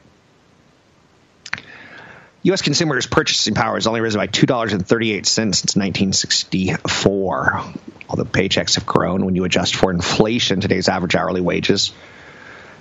U.S. 2.43 2.63
consumers' 2.63 3.07
purchasing 3.07 3.55
power 3.55 3.75
has 3.75 3.89
only 3.89 4.01
risen 4.01 4.21
by 4.21 4.29
$2.38 4.29 5.27
since 5.27 5.75
1964. 5.75 7.65
Although 8.09 8.25
paychecks 8.25 8.77
have 8.77 8.87
grown 8.87 9.25
when 9.25 9.35
you 9.35 9.45
adjust 9.45 9.75
for 9.75 9.91
inflation, 9.91 10.61
today's 10.61 10.89
average 10.89 11.17
hourly 11.17 11.41
wages 11.41 11.93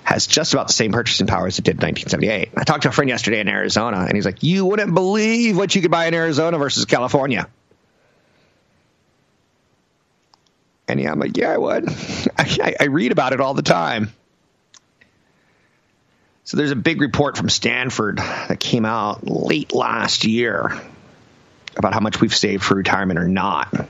has 0.03 0.27
just 0.27 0.53
about 0.53 0.67
the 0.67 0.73
same 0.73 0.91
purchasing 0.91 1.25
power 1.25 1.47
as 1.47 1.57
it 1.57 1.65
did 1.65 1.81
in 1.81 1.87
1978. 1.87 2.49
I 2.55 2.63
talked 2.63 2.83
to 2.83 2.89
a 2.89 2.91
friend 2.91 3.09
yesterday 3.09 3.39
in 3.39 3.47
Arizona, 3.47 4.05
and 4.07 4.15
he's 4.15 4.25
like, 4.25 4.43
You 4.43 4.65
wouldn't 4.65 4.93
believe 4.93 5.57
what 5.57 5.73
you 5.75 5.81
could 5.81 5.89
buy 5.89 6.05
in 6.05 6.13
Arizona 6.13 6.59
versus 6.59 6.85
California. 6.85 7.47
And 10.87 10.99
yeah, 10.99 11.11
I'm 11.11 11.19
like, 11.19 11.35
Yeah, 11.35 11.51
I 11.51 11.57
would. 11.57 11.89
I, 12.37 12.75
I 12.79 12.83
read 12.85 13.11
about 13.11 13.33
it 13.33 13.41
all 13.41 13.55
the 13.55 13.63
time. 13.63 14.13
So 16.43 16.57
there's 16.57 16.69
a 16.69 16.75
big 16.75 17.01
report 17.01 17.35
from 17.35 17.49
Stanford 17.49 18.19
that 18.19 18.59
came 18.59 18.85
out 18.85 19.25
late 19.27 19.73
last 19.73 20.25
year 20.25 20.79
about 21.75 21.93
how 21.95 21.99
much 21.99 22.21
we've 22.21 22.35
saved 22.35 22.63
for 22.63 22.75
retirement 22.75 23.17
or 23.17 23.27
not. 23.27 23.87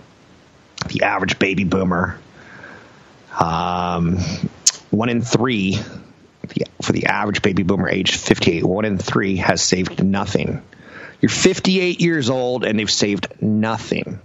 The 0.87 1.03
average 1.03 1.39
baby 1.39 1.63
boomer, 1.63 2.19
um, 3.39 4.17
one 4.91 5.09
in 5.09 5.21
three, 5.21 5.79
for 6.81 6.91
the 6.91 7.07
average 7.07 7.41
baby 7.41 7.63
boomer 7.63 7.89
aged 7.89 8.15
58, 8.15 8.63
one 8.63 8.85
in 8.85 8.97
three 8.97 9.37
has 9.37 9.61
saved 9.61 10.03
nothing. 10.03 10.61
You're 11.21 11.29
58 11.29 12.01
years 12.01 12.29
old 12.29 12.65
and 12.65 12.77
they've 12.77 12.91
saved 12.91 13.41
nothing. 13.41 14.19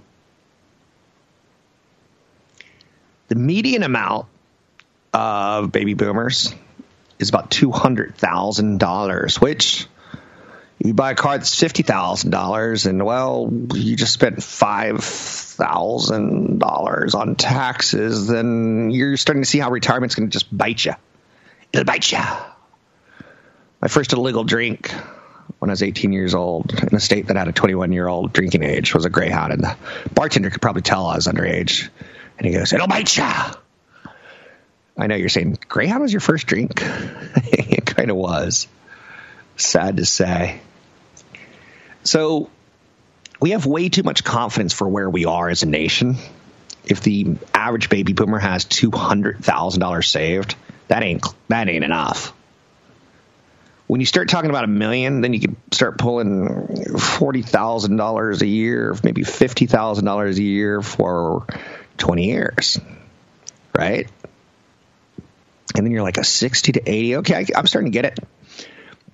The 3.28 3.36
median 3.36 3.84
amount 3.84 4.26
of 5.12 5.72
baby 5.72 5.94
boomers 5.94 6.54
is 7.18 7.28
about 7.28 7.50
two 7.50 7.70
hundred 7.70 8.16
thousand 8.16 8.78
dollars, 8.78 9.40
which 9.40 9.86
you 10.82 10.94
buy 10.94 11.10
a 11.10 11.14
car 11.14 11.36
that's 11.36 11.58
fifty 11.58 11.82
thousand 11.82 12.30
dollars, 12.30 12.86
and 12.86 13.04
well, 13.04 13.52
you 13.74 13.96
just 13.96 14.14
spent 14.14 14.42
five 14.42 15.04
thousand 15.04 16.58
dollars 16.58 17.14
on 17.14 17.36
taxes, 17.36 18.26
then 18.28 18.90
you're 18.90 19.18
starting 19.18 19.42
to 19.42 19.48
see 19.48 19.58
how 19.58 19.70
retirement's 19.70 20.14
going 20.14 20.30
to 20.30 20.32
just 20.32 20.56
bite 20.56 20.84
you. 20.84 20.94
It'll 21.72 21.84
bite 21.84 22.10
you. 22.10 22.18
My 23.82 23.88
first 23.88 24.14
illegal 24.14 24.44
drink 24.44 24.92
when 25.58 25.68
I 25.68 25.72
was 25.72 25.82
18 25.82 26.12
years 26.12 26.34
old 26.34 26.72
in 26.82 26.94
a 26.94 27.00
state 27.00 27.26
that 27.26 27.36
had 27.36 27.48
a 27.48 27.52
21 27.52 27.92
year 27.92 28.08
old 28.08 28.32
drinking 28.32 28.62
age 28.62 28.94
was 28.94 29.04
a 29.04 29.10
Greyhound, 29.10 29.52
and 29.52 29.62
the 29.62 29.76
bartender 30.14 30.48
could 30.48 30.62
probably 30.62 30.82
tell 30.82 31.06
I 31.06 31.16
was 31.16 31.26
underage. 31.26 31.90
And 32.38 32.46
he 32.46 32.54
goes, 32.54 32.72
"It'll 32.72 32.88
bite 32.88 33.14
you." 33.18 33.24
I 34.96 35.06
know 35.06 35.14
you're 35.14 35.28
saying 35.28 35.58
Greyhound 35.68 36.00
was 36.00 36.12
your 36.12 36.20
first 36.20 36.46
drink. 36.46 36.72
it 36.82 37.84
kind 37.84 38.10
of 38.10 38.16
was. 38.16 38.66
Sad 39.56 39.98
to 39.98 40.06
say. 40.06 40.60
So 42.04 42.50
we 43.40 43.50
have 43.50 43.66
way 43.66 43.88
too 43.88 44.02
much 44.02 44.24
confidence 44.24 44.72
for 44.72 44.88
where 44.88 45.08
we 45.08 45.24
are 45.24 45.48
as 45.48 45.62
a 45.62 45.66
nation. 45.66 46.16
If 46.84 47.02
the 47.02 47.36
average 47.54 47.88
baby 47.88 48.12
boomer 48.12 48.38
has 48.38 48.64
two 48.64 48.90
hundred 48.90 49.44
thousand 49.44 49.80
dollars 49.80 50.08
saved, 50.08 50.56
that 50.88 51.02
ain't 51.02 51.24
that 51.48 51.68
ain't 51.68 51.84
enough. 51.84 52.32
When 53.86 54.00
you 54.00 54.06
start 54.06 54.28
talking 54.28 54.50
about 54.50 54.64
a 54.64 54.68
million, 54.68 55.20
then 55.20 55.34
you 55.34 55.40
can 55.40 55.56
start 55.72 55.98
pulling 55.98 56.98
forty 56.98 57.42
thousand 57.42 57.96
dollars 57.96 58.40
a 58.42 58.46
year, 58.46 58.96
maybe 59.02 59.24
fifty 59.24 59.66
thousand 59.66 60.04
dollars 60.04 60.38
a 60.38 60.42
year 60.42 60.80
for 60.80 61.46
twenty 61.98 62.26
years, 62.26 62.80
right? 63.74 64.08
and 65.74 65.86
then 65.86 65.92
you're 65.92 66.02
like 66.02 66.18
a 66.18 66.24
60 66.24 66.72
to 66.72 66.90
80. 66.90 67.16
Okay, 67.16 67.34
I, 67.34 67.46
I'm 67.58 67.66
starting 67.66 67.92
to 67.92 67.94
get 67.94 68.04
it. 68.04 68.18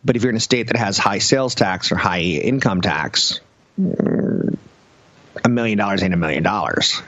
But 0.07 0.15
if 0.15 0.23
you're 0.23 0.31
in 0.31 0.37
a 0.37 0.41
state 0.41 0.69
that 0.69 0.77
has 0.77 0.97
high 0.97 1.19
sales 1.19 1.57
tax 1.57 1.91
or 1.91 1.97
high 1.97 2.21
income 2.21 2.81
tax, 2.81 3.41
a 3.77 5.49
million 5.49 5.79
dollars 5.79 6.03
ain't 6.05 6.15
a 6.15 6.17
million 6.17 6.45
dollars. 6.45 7.03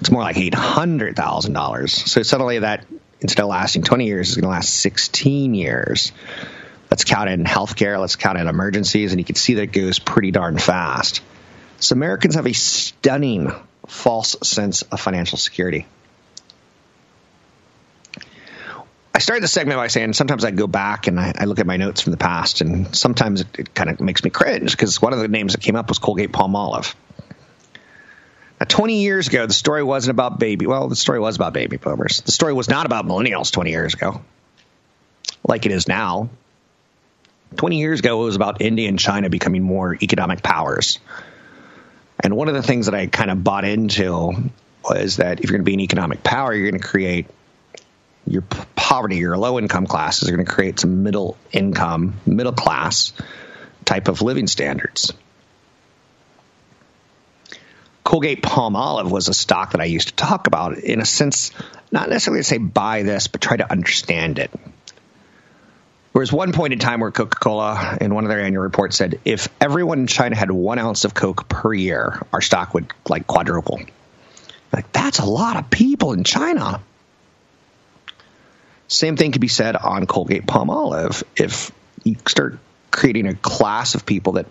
It's 0.00 0.10
more 0.10 0.22
like 0.22 0.36
eight 0.36 0.54
hundred 0.54 1.14
thousand 1.14 1.52
dollars. 1.52 1.92
So 1.92 2.24
suddenly 2.24 2.58
that 2.58 2.84
instead 3.20 3.42
of 3.44 3.48
lasting 3.48 3.84
twenty 3.84 4.06
years 4.06 4.30
is 4.30 4.34
going 4.34 4.42
to 4.42 4.48
last 4.48 4.68
sixteen 4.68 5.54
years. 5.54 6.10
Let's 6.90 7.04
count 7.04 7.30
in 7.30 7.44
healthcare. 7.44 8.00
Let's 8.00 8.16
count 8.16 8.36
in 8.38 8.48
emergencies, 8.48 9.12
and 9.12 9.20
you 9.20 9.24
can 9.24 9.36
see 9.36 9.54
that 9.54 9.62
it 9.62 9.72
goes 9.72 10.00
pretty 10.00 10.32
darn 10.32 10.58
fast. 10.58 11.22
So 11.78 11.94
Americans 11.94 12.34
have 12.34 12.46
a 12.46 12.52
stunning 12.52 13.52
false 13.86 14.34
sense 14.42 14.82
of 14.82 15.00
financial 15.00 15.38
security. 15.38 15.86
I 19.16 19.18
started 19.18 19.42
the 19.42 19.48
segment 19.48 19.78
by 19.78 19.86
saying 19.86 20.12
sometimes 20.12 20.44
I 20.44 20.50
go 20.50 20.66
back 20.66 21.06
and 21.06 21.18
I, 21.18 21.32
I 21.34 21.44
look 21.46 21.58
at 21.58 21.66
my 21.66 21.78
notes 21.78 22.02
from 22.02 22.10
the 22.10 22.18
past, 22.18 22.60
and 22.60 22.94
sometimes 22.94 23.40
it, 23.40 23.46
it 23.58 23.74
kind 23.74 23.88
of 23.88 23.98
makes 23.98 24.22
me 24.22 24.28
cringe 24.28 24.72
because 24.72 25.00
one 25.00 25.14
of 25.14 25.20
the 25.20 25.26
names 25.26 25.54
that 25.54 25.62
came 25.62 25.74
up 25.74 25.88
was 25.88 25.98
Colgate 25.98 26.32
Palmolive. 26.32 26.94
Now, 28.60 28.66
20 28.68 29.00
years 29.00 29.26
ago, 29.28 29.46
the 29.46 29.54
story 29.54 29.82
wasn't 29.82 30.10
about 30.10 30.38
baby. 30.38 30.66
Well, 30.66 30.88
the 30.88 30.96
story 30.96 31.18
was 31.18 31.34
about 31.34 31.54
baby 31.54 31.78
boomers. 31.78 32.20
The 32.20 32.30
story 32.30 32.52
was 32.52 32.68
not 32.68 32.84
about 32.84 33.06
millennials 33.06 33.50
20 33.50 33.70
years 33.70 33.94
ago, 33.94 34.20
like 35.48 35.64
it 35.64 35.72
is 35.72 35.88
now. 35.88 36.28
20 37.56 37.78
years 37.78 38.00
ago, 38.00 38.20
it 38.20 38.24
was 38.26 38.36
about 38.36 38.60
India 38.60 38.86
and 38.86 38.98
China 38.98 39.30
becoming 39.30 39.62
more 39.62 39.96
economic 40.02 40.42
powers. 40.42 40.98
And 42.20 42.36
one 42.36 42.48
of 42.48 42.54
the 42.54 42.62
things 42.62 42.84
that 42.84 42.94
I 42.94 43.06
kind 43.06 43.30
of 43.30 43.42
bought 43.42 43.64
into 43.64 44.50
was 44.84 45.16
that 45.16 45.40
if 45.40 45.44
you're 45.44 45.56
going 45.56 45.64
to 45.64 45.70
be 45.70 45.72
an 45.72 45.80
economic 45.80 46.22
power, 46.22 46.52
you're 46.52 46.70
going 46.70 46.82
to 46.82 46.86
create 46.86 47.28
your 48.26 48.42
poverty, 48.74 49.16
your 49.16 49.36
low 49.36 49.58
income 49.58 49.86
classes 49.86 50.28
are 50.28 50.32
going 50.32 50.44
to 50.44 50.50
create 50.50 50.80
some 50.80 51.02
middle 51.02 51.36
income, 51.52 52.14
middle 52.26 52.52
class 52.52 53.12
type 53.84 54.08
of 54.08 54.22
living 54.22 54.46
standards. 54.46 55.12
Colgate 58.04 58.42
Palmolive 58.42 59.10
was 59.10 59.28
a 59.28 59.34
stock 59.34 59.72
that 59.72 59.80
I 59.80 59.84
used 59.84 60.08
to 60.08 60.14
talk 60.14 60.46
about 60.46 60.78
in 60.78 61.00
a 61.00 61.04
sense, 61.04 61.50
not 61.90 62.08
necessarily 62.08 62.40
to 62.40 62.44
say 62.44 62.58
buy 62.58 63.02
this, 63.02 63.26
but 63.26 63.40
try 63.40 63.56
to 63.56 63.70
understand 63.70 64.38
it. 64.38 64.50
There 66.12 66.20
was 66.20 66.32
one 66.32 66.52
point 66.52 66.72
in 66.72 66.78
time 66.78 67.00
where 67.00 67.10
Coca 67.10 67.38
Cola, 67.38 67.98
in 68.00 68.14
one 68.14 68.24
of 68.24 68.30
their 68.30 68.40
annual 68.40 68.62
reports, 68.62 68.96
said 68.96 69.20
if 69.24 69.48
everyone 69.60 69.98
in 69.98 70.06
China 70.06 70.34
had 70.36 70.50
one 70.50 70.78
ounce 70.78 71.04
of 71.04 71.14
Coke 71.14 71.48
per 71.48 71.74
year, 71.74 72.22
our 72.32 72.40
stock 72.40 72.74
would 72.74 72.90
like 73.08 73.26
quadruple. 73.26 73.80
Like, 74.72 74.92
that's 74.92 75.18
a 75.18 75.26
lot 75.26 75.56
of 75.56 75.68
people 75.68 76.12
in 76.12 76.24
China. 76.24 76.80
Same 78.88 79.16
thing 79.16 79.32
could 79.32 79.40
be 79.40 79.48
said 79.48 79.76
on 79.76 80.06
Colgate 80.06 80.46
Palmolive. 80.46 81.22
If 81.36 81.72
you 82.04 82.16
start 82.28 82.58
creating 82.90 83.26
a 83.26 83.34
class 83.34 83.94
of 83.94 84.06
people 84.06 84.34
that 84.34 84.46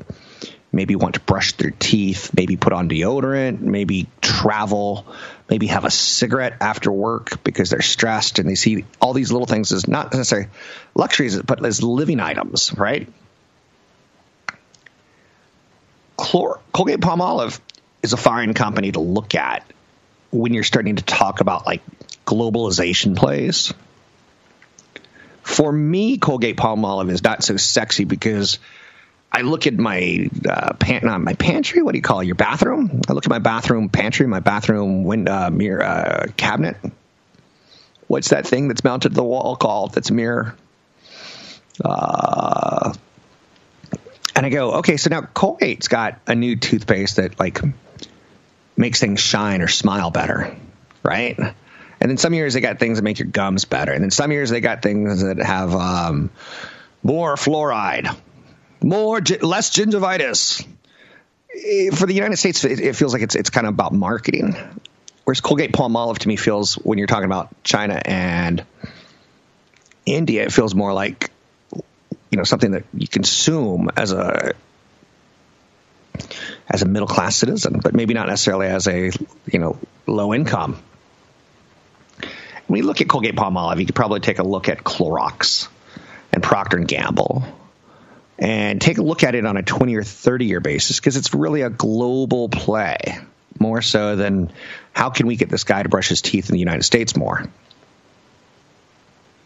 maybe 0.72 0.96
want 0.96 1.16
to 1.16 1.22
brush 1.22 1.54
their 1.54 1.72
teeth, 1.72 2.32
maybe 2.36 2.58
put 2.58 2.74
on 2.74 2.90
deodorant, 2.90 3.62
maybe 3.62 4.08
travel, 4.22 5.06
maybe 5.50 5.68
have 5.68 5.86
a 5.86 5.90
cigarette 5.90 6.58
after 6.60 6.92
work 6.92 7.44
because 7.44 7.70
they're 7.70 7.82
stressed 7.82 8.40
and 8.40 8.50
they 8.50 8.56
see 8.56 8.84
all 9.00 9.14
these 9.14 9.32
little 9.32 9.48
things 9.48 9.72
as 9.72 9.88
not 9.88 10.12
necessarily 10.12 10.50
luxuries, 10.94 11.42
but 11.42 11.66
as 11.66 11.82
living 11.82 12.20
items, 12.20 12.74
right? 12.78 13.08
Chlor- 16.18 16.60
Colgate 16.74 17.00
Palmolive 17.00 17.60
is 18.04 18.12
a 18.12 18.18
fine 18.18 18.54
company 18.54 18.92
to 18.92 19.00
look 19.00 19.34
at 19.34 19.66
when 20.32 20.54
you're 20.54 20.64
starting 20.64 20.98
to 20.98 21.04
talk 21.04 21.40
about 21.40 21.66
like 21.66 21.82
globalization 22.26 23.16
plays. 23.16 23.74
For 25.46 25.72
me, 25.72 26.18
Colgate 26.18 26.58
Palmolive 26.58 27.12
is 27.12 27.24
not 27.24 27.44
so 27.44 27.56
sexy 27.56 28.04
because 28.04 28.58
I 29.32 29.42
look 29.42 29.68
at 29.68 29.76
my 29.76 30.28
uh, 30.50 30.74
pan- 30.74 31.02
not 31.04 31.22
my 31.22 31.36
pantry. 31.36 31.84
What 31.84 31.92
do 31.92 32.00
you 32.00 32.02
call 32.02 32.22
it? 32.22 32.26
Your 32.26 32.34
bathroom? 32.34 33.02
I 33.08 33.14
look 33.14 33.28
at 33.28 33.30
my 33.30 33.38
bathroom 33.38 33.90
pantry, 33.90 34.26
my 34.26 34.40
bathroom 34.40 35.04
window 35.04 35.32
uh, 35.32 35.50
mirror 35.52 35.84
uh, 35.84 36.26
cabinet. 36.36 36.78
What's 38.08 38.30
that 38.30 38.48
thing 38.48 38.70
that's 38.70 38.84
mounted 38.84 39.10
to 39.10 39.16
the 39.16 39.24
wall 39.24 39.56
called? 39.56 39.94
That's 39.94 40.10
a 40.10 40.14
mirror. 40.14 40.56
Uh, 41.84 42.94
and 44.36 44.46
I 44.48 44.50
go, 44.50 44.74
okay, 44.78 44.98
so 44.98 45.12
now 45.12 45.22
Colgate's 45.22 45.88
got 45.88 46.20
a 46.26 46.34
new 46.34 46.56
toothpaste 46.56 47.18
that 47.18 47.40
like 47.40 47.62
makes 48.76 49.00
things 49.00 49.20
shine 49.20 49.62
or 49.62 49.68
smile 49.68 50.10
better, 50.10 50.56
right? 51.04 51.38
And 52.00 52.10
then 52.10 52.18
some 52.18 52.34
years 52.34 52.54
they 52.54 52.62
got 52.62 52.80
things 52.80 52.98
that 52.98 53.04
make 53.04 53.20
your 53.20 53.28
gums 53.28 53.66
better, 53.66 53.92
and 53.92 54.04
then 54.04 54.12
some 54.12 54.32
years 54.32 54.50
they 54.50 54.62
got 54.62 54.82
things 54.82 55.24
that 55.24 55.38
have 55.38 55.74
um, 55.74 56.30
more 57.04 57.36
fluoride 57.36 58.16
more 58.86 59.20
less 59.20 59.72
gingivitis. 59.72 60.66
Eh, 61.54 61.90
for 61.90 62.06
the 62.06 62.14
United 62.14 62.38
States, 62.38 62.64
it, 62.64 62.96
feels 62.96 63.14
like 63.14 63.24
it's 63.24 63.36
it's 63.36 63.50
kind 63.50 63.68
of 63.68 63.74
about 63.74 63.94
marketing. 63.94 64.56
Whereas 65.24 65.42
Colgate 65.42 65.72
Palmolive 65.72 66.20
to 66.20 66.28
me 66.28 66.36
feels 66.36 66.76
when 66.76 67.00
you're 67.00 67.08
talking 67.08 67.26
about 67.26 67.50
China 67.64 68.00
and 68.06 68.64
India, 70.06 70.44
it 70.44 70.54
feels 70.54 70.76
more 70.76 70.94
like 70.94 71.32
you 71.74 72.38
know 72.38 72.44
something 72.44 72.72
that 72.72 72.84
you 72.94 73.08
consume 73.08 73.90
as 73.98 74.12
a 74.12 74.54
as 76.70 76.84
a 76.84 76.86
middle 76.86 77.08
class 77.08 77.36
citizen, 77.36 77.80
but 77.82 77.96
maybe 77.96 78.14
not 78.14 78.28
necessarily 78.28 78.68
as 78.68 78.88
a 78.88 79.12
you 79.52 79.60
know 79.60 79.80
low 80.06 80.34
income. 80.34 80.82
When 82.68 82.80
you 82.80 82.86
look 82.86 83.02
at 83.02 83.08
Colgate 83.08 83.36
Palmolive, 83.36 83.80
you 83.80 83.86
could 83.86 83.96
probably 83.96 84.20
take 84.20 84.40
a 84.40 84.44
look 84.44 84.70
at 84.70 84.84
Clorox 84.84 85.68
and 86.32 86.42
Procter 86.42 86.78
and 86.78 86.88
Gamble 86.88 87.44
and 88.38 88.82
take 88.82 88.98
a 88.98 89.04
look 89.04 89.24
at 89.24 89.36
it 89.36 89.46
on 89.46 89.58
a 89.58 89.64
20 89.64 89.96
or 89.96 90.04
30 90.04 90.46
year 90.46 90.60
basis 90.60 91.00
because 91.00 91.16
it's 91.16 91.34
really 91.34 91.62
a 91.62 91.70
global 91.70 92.50
play 92.50 93.18
more 93.60 93.82
so 93.82 94.16
than 94.16 94.52
how 94.94 95.10
can 95.10 95.28
we 95.28 95.36
get 95.36 95.50
this 95.50 95.64
guy 95.64 95.82
to 95.82 95.90
brush 95.90 96.10
his 96.10 96.22
teeth 96.22 96.50
in 96.50 96.54
the 96.54 96.60
United 96.60 96.84
States 96.84 97.16
more. 97.16 97.46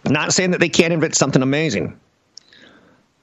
Not 0.06 0.34
saying 0.34 0.52
that 0.52 0.60
they 0.60 0.70
can't 0.70 0.94
invent 0.94 1.16
something 1.16 1.42
amazing. 1.42 2.00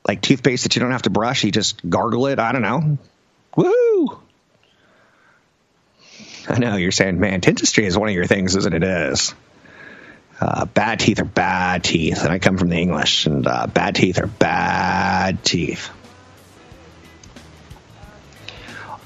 Like 0.06 0.20
toothpaste 0.20 0.62
that 0.62 0.76
you 0.76 0.80
don't 0.80 0.92
have 0.92 1.02
to 1.02 1.10
brush, 1.10 1.42
you 1.42 1.50
just 1.50 1.88
gargle 1.88 2.26
it. 2.28 2.38
I 2.38 2.52
don't 2.52 2.62
know. 2.62 2.98
Woo! 3.56 4.20
I 6.48 6.58
know 6.60 6.76
you're 6.76 6.92
saying, 6.92 7.18
man, 7.18 7.40
dentistry 7.40 7.86
is 7.86 7.98
one 7.98 8.08
of 8.08 8.14
your 8.14 8.26
things, 8.26 8.54
isn't 8.54 8.72
it? 8.72 8.84
It 8.84 9.10
is. 9.10 9.34
Uh, 10.38 10.66
bad 10.66 11.00
teeth 11.00 11.18
are 11.20 11.24
bad 11.24 11.82
teeth, 11.82 12.22
and 12.22 12.32
I 12.32 12.38
come 12.38 12.58
from 12.58 12.68
the 12.68 12.76
English, 12.76 13.26
and 13.26 13.46
uh, 13.46 13.66
bad 13.66 13.94
teeth 13.94 14.18
are 14.20 14.26
bad 14.26 15.42
teeth. 15.42 15.90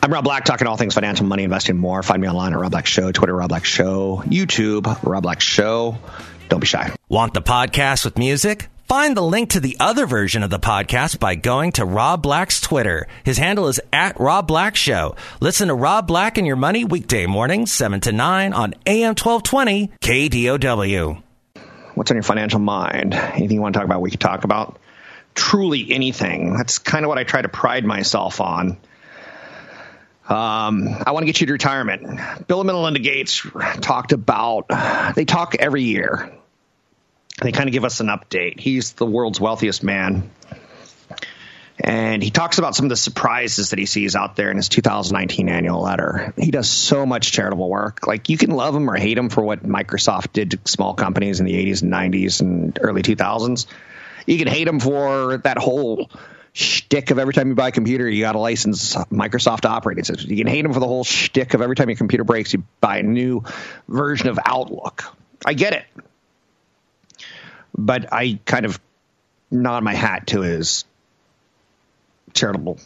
I'm 0.02 0.12
Rob 0.12 0.24
Black, 0.24 0.44
talking 0.44 0.66
all 0.66 0.76
things 0.76 0.94
financial, 0.94 1.26
money, 1.26 1.44
investing, 1.44 1.76
more. 1.76 2.02
Find 2.02 2.22
me 2.22 2.28
online 2.28 2.52
at 2.52 2.58
Rob 2.58 2.72
Black 2.72 2.86
Show, 2.86 3.12
Twitter, 3.12 3.36
Rob 3.36 3.50
Black 3.50 3.64
Show, 3.64 4.22
YouTube, 4.26 5.02
Rob 5.04 5.22
Black 5.22 5.40
Show. 5.40 5.98
Don't 6.48 6.60
be 6.60 6.66
shy. 6.66 6.92
Want 7.08 7.34
the 7.34 7.42
podcast 7.42 8.04
with 8.04 8.18
music? 8.18 8.68
Find 8.90 9.16
the 9.16 9.22
link 9.22 9.50
to 9.50 9.60
the 9.60 9.76
other 9.78 10.04
version 10.04 10.42
of 10.42 10.50
the 10.50 10.58
podcast 10.58 11.20
by 11.20 11.36
going 11.36 11.70
to 11.74 11.84
Rob 11.84 12.22
Black's 12.22 12.60
Twitter. 12.60 13.06
His 13.22 13.38
handle 13.38 13.68
is 13.68 13.80
at 13.92 14.18
Rob 14.18 14.48
Black 14.48 14.74
Show. 14.74 15.14
Listen 15.38 15.68
to 15.68 15.74
Rob 15.74 16.08
Black 16.08 16.38
and 16.38 16.44
Your 16.44 16.56
Money 16.56 16.84
weekday 16.84 17.26
mornings, 17.26 17.70
7 17.70 18.00
to 18.00 18.10
9 18.10 18.52
on 18.52 18.74
AM 18.86 19.10
1220 19.10 19.92
KDOW. 20.00 21.22
What's 21.94 22.10
on 22.10 22.16
your 22.16 22.24
financial 22.24 22.58
mind? 22.58 23.14
Anything 23.14 23.58
you 23.58 23.62
want 23.62 23.74
to 23.74 23.78
talk 23.78 23.86
about, 23.86 24.00
we 24.00 24.10
can 24.10 24.18
talk 24.18 24.42
about. 24.42 24.80
Truly 25.36 25.92
anything. 25.92 26.56
That's 26.56 26.80
kind 26.80 27.04
of 27.04 27.10
what 27.10 27.18
I 27.18 27.22
try 27.22 27.42
to 27.42 27.48
pride 27.48 27.84
myself 27.84 28.40
on. 28.40 28.70
Um, 30.28 30.88
I 31.06 31.12
want 31.12 31.22
to 31.22 31.26
get 31.26 31.40
you 31.40 31.46
to 31.46 31.52
retirement. 31.52 32.48
Bill 32.48 32.60
and 32.60 32.66
Melinda 32.66 32.98
Gates 32.98 33.46
talked 33.82 34.10
about, 34.10 34.66
they 35.14 35.26
talk 35.26 35.54
every 35.54 35.84
year 35.84 36.32
they 37.40 37.52
kind 37.52 37.68
of 37.68 37.72
give 37.72 37.84
us 37.84 38.00
an 38.00 38.08
update. 38.08 38.60
He's 38.60 38.92
the 38.92 39.06
world's 39.06 39.40
wealthiest 39.40 39.82
man. 39.82 40.30
And 41.82 42.22
he 42.22 42.30
talks 42.30 42.58
about 42.58 42.74
some 42.76 42.84
of 42.84 42.90
the 42.90 42.96
surprises 42.96 43.70
that 43.70 43.78
he 43.78 43.86
sees 43.86 44.14
out 44.14 44.36
there 44.36 44.50
in 44.50 44.58
his 44.58 44.68
2019 44.68 45.48
annual 45.48 45.80
letter. 45.80 46.34
He 46.36 46.50
does 46.50 46.68
so 46.68 47.06
much 47.06 47.32
charitable 47.32 47.70
work. 47.70 48.06
Like 48.06 48.28
you 48.28 48.36
can 48.36 48.50
love 48.50 48.76
him 48.76 48.90
or 48.90 48.96
hate 48.96 49.16
him 49.16 49.30
for 49.30 49.42
what 49.42 49.62
Microsoft 49.64 50.34
did 50.34 50.50
to 50.50 50.58
small 50.66 50.92
companies 50.92 51.40
in 51.40 51.46
the 51.46 51.54
80s 51.54 51.82
and 51.82 51.90
90s 51.90 52.40
and 52.42 52.78
early 52.82 53.02
2000s. 53.02 53.66
You 54.26 54.36
can 54.36 54.48
hate 54.48 54.68
him 54.68 54.78
for 54.78 55.38
that 55.38 55.56
whole 55.56 56.10
shtick 56.52 57.10
of 57.10 57.18
every 57.18 57.32
time 57.32 57.48
you 57.48 57.54
buy 57.54 57.68
a 57.68 57.72
computer, 57.72 58.06
you 58.06 58.22
got 58.22 58.32
to 58.32 58.40
license 58.40 58.94
Microsoft 58.94 59.64
operating 59.64 60.04
system. 60.04 60.30
You 60.30 60.36
can 60.36 60.48
hate 60.48 60.64
him 60.66 60.74
for 60.74 60.80
the 60.80 60.86
whole 60.86 61.04
shtick 61.04 61.54
of 61.54 61.62
every 61.62 61.76
time 61.76 61.88
your 61.88 61.96
computer 61.96 62.24
breaks, 62.24 62.52
you 62.52 62.64
buy 62.82 62.98
a 62.98 63.02
new 63.02 63.44
version 63.88 64.28
of 64.28 64.38
Outlook. 64.44 65.04
I 65.46 65.54
get 65.54 65.72
it 65.72 65.84
but 67.80 68.12
I 68.12 68.38
kind 68.44 68.66
of 68.66 68.78
nod 69.50 69.82
my 69.82 69.94
hat 69.94 70.28
to 70.28 70.42
his 70.42 70.84
charitable 72.34 72.78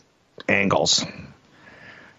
angles. 0.48 1.04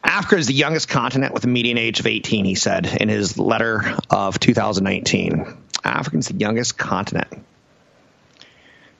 Africa 0.03 0.37
is 0.37 0.47
the 0.47 0.53
youngest 0.53 0.87
continent 0.87 1.33
with 1.33 1.43
a 1.45 1.47
median 1.47 1.77
age 1.77 1.99
of 1.99 2.05
18, 2.05 2.45
he 2.45 2.55
said 2.55 2.85
in 2.85 3.09
his 3.09 3.39
letter 3.39 3.97
of 4.09 4.39
2019. 4.39 5.57
Africa 5.83 6.17
is 6.17 6.27
the 6.27 6.35
youngest 6.35 6.77
continent. 6.77 7.27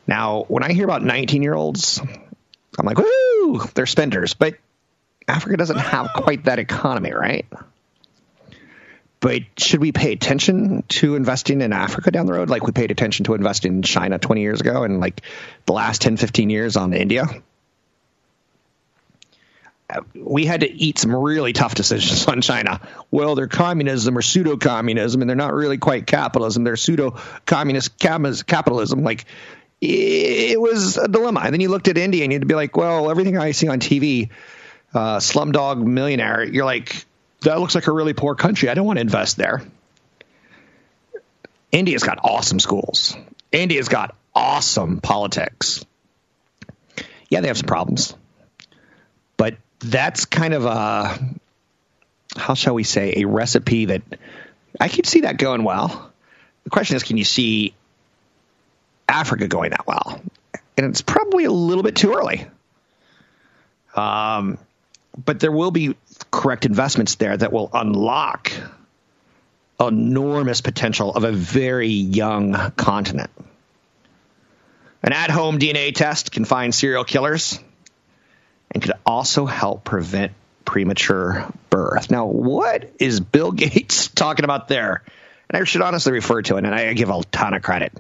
Now, 0.08 0.46
when 0.48 0.64
I 0.64 0.74
hear 0.74 0.86
about 0.86 1.04
19 1.04 1.44
year 1.44 1.54
olds, 1.54 2.02
I'm 2.80 2.86
like, 2.86 2.98
woo, 2.98 3.60
they're 3.76 3.86
spenders. 3.86 4.34
But 4.34 4.56
Africa 5.28 5.58
doesn't 5.58 5.78
have 5.78 6.10
quite 6.16 6.46
that 6.46 6.60
economy, 6.60 7.12
right? 7.12 7.46
But 9.26 9.42
should 9.58 9.82
we 9.82 9.92
pay 9.92 10.12
attention 10.12 10.84
to 10.88 11.16
investing 11.16 11.62
in 11.62 11.74
Africa 11.74 12.12
down 12.12 12.28
the 12.28 12.34
road 12.34 12.52
like 12.52 12.64
we 12.68 12.72
paid 12.72 12.92
attention 12.92 13.24
to 13.24 13.34
investing 13.34 13.78
in 13.78 13.82
China 13.82 14.20
20 14.20 14.42
years 14.42 14.62
ago 14.62 14.84
and 14.84 15.00
like 15.00 15.20
the 15.66 15.74
last 15.74 16.04
10, 16.04 16.18
15 16.18 16.52
years 16.52 16.78
on 16.78 16.94
India? 16.94 17.26
we 20.14 20.46
had 20.46 20.60
to 20.62 20.72
eat 20.72 21.00
some 21.00 21.16
really 21.16 21.54
tough 21.54 21.74
decisions 21.74 22.28
on 22.28 22.42
China. 22.42 22.80
Well, 23.10 23.34
they're 23.34 23.48
communism 23.48 24.16
or 24.16 24.22
pseudo 24.22 24.58
communism, 24.58 25.22
and 25.22 25.30
they're 25.30 25.36
not 25.36 25.56
really 25.56 25.80
quite 25.80 26.06
capitalism. 26.06 26.64
They're 26.64 26.76
pseudo 26.76 27.18
communist 27.48 27.98
capitalism. 27.98 29.04
Like 29.04 29.26
it 29.82 30.62
was 30.62 30.98
a 30.98 31.08
dilemma. 31.08 31.42
And 31.46 31.52
then 31.52 31.62
you 31.62 31.70
looked 31.70 31.88
at 31.88 31.98
India 31.98 32.24
and 32.24 32.32
you'd 32.32 32.48
be 32.48 32.54
like, 32.54 32.78
well, 32.78 33.10
everything 33.10 33.40
I 33.40 33.54
see 33.54 33.70
on 33.70 33.80
TV, 33.80 34.30
uh, 34.94 35.18
Slumdog 35.18 35.84
Millionaire, 35.84 36.44
you're 36.44 36.66
like, 36.66 37.08
that 37.41 37.60
looks 37.60 37.76
like 37.76 37.88
a 37.88 37.91
really 37.91 38.13
poor 38.13 38.36
country. 38.36 38.69
I 38.69 38.74
don't 38.74 38.86
want 38.86 38.98
to 38.98 39.02
invest 39.02 39.38
there. 39.38 39.62
India's 41.71 42.04
got 42.04 42.19
awesome 42.24 42.60
schools. 42.60 43.15
India's 43.52 43.89
got 43.89 44.15
awesome 44.34 45.02
politics. 45.02 45.86
Yeah, 47.30 47.41
they 47.41 47.48
have 47.48 47.58
some 47.58 47.67
problems. 47.67 48.15
But 49.38 49.58
that's 49.80 50.26
kind 50.26 50.54
of 50.54 50.65
a, 50.65 51.19
how 52.38 52.54
shall 52.54 52.74
we 52.74 52.84
say, 52.84 53.15
a 53.17 53.26
recipe 53.26 53.86
that 53.86 54.02
I 54.80 54.88
can 54.88 55.04
see 55.04 55.21
that 55.21 55.38
going 55.38 55.63
well. 55.63 56.12
The 56.63 56.69
question 56.69 56.95
is, 56.95 57.04
can 57.04 57.17
you 57.17 57.24
see 57.24 57.76
Africa 59.08 59.48
going 59.48 59.71
that 59.71 59.86
well? 59.86 60.21
And 60.78 60.88
it's 60.88 61.02
probably 61.02 61.45
a 61.45 61.52
little 61.52 61.84
bit 61.84 61.95
too 61.95 62.13
early. 62.13 62.48
Um, 63.95 64.58
but 65.24 65.39
there 65.39 65.52
will 65.52 65.71
be 65.71 65.95
correct 66.36 66.65
investments 66.65 67.15
there 67.15 67.36
that 67.36 67.54
will 67.54 67.69
unlock 67.74 68.52
enormous 69.80 70.60
potential 70.60 71.12
of 71.13 71.24
a 71.24 71.32
very 71.32 71.88
young 71.88 72.54
continent. 72.76 73.32
An 75.02 75.13
at 75.13 75.30
home 75.30 75.60
DNA 75.60 75.95
test 75.95 76.32
can 76.32 76.43
find 76.43 76.76
serial 76.76 77.06
killers 77.06 77.60
and 78.71 78.84
could 78.84 78.93
also 79.06 79.45
help 79.45 79.86
prevent 79.86 80.34
premature 80.65 81.50
birth. 81.69 82.12
Now, 82.12 82.26
what 82.26 82.91
is 83.00 83.21
Bill 83.21 83.52
Gates 83.63 84.10
talking 84.10 84.43
about 84.43 84.67
there? 84.67 85.04
And 85.50 85.62
I 85.62 85.63
should 85.63 85.82
honestly 85.82 86.12
refer 86.12 86.41
to 86.43 86.58
it, 86.58 86.65
and 86.65 86.74
I 86.76 86.91
give 86.93 87.10
a 87.10 87.21
ton 87.32 87.54
of 87.54 87.62
credit. 87.62 87.93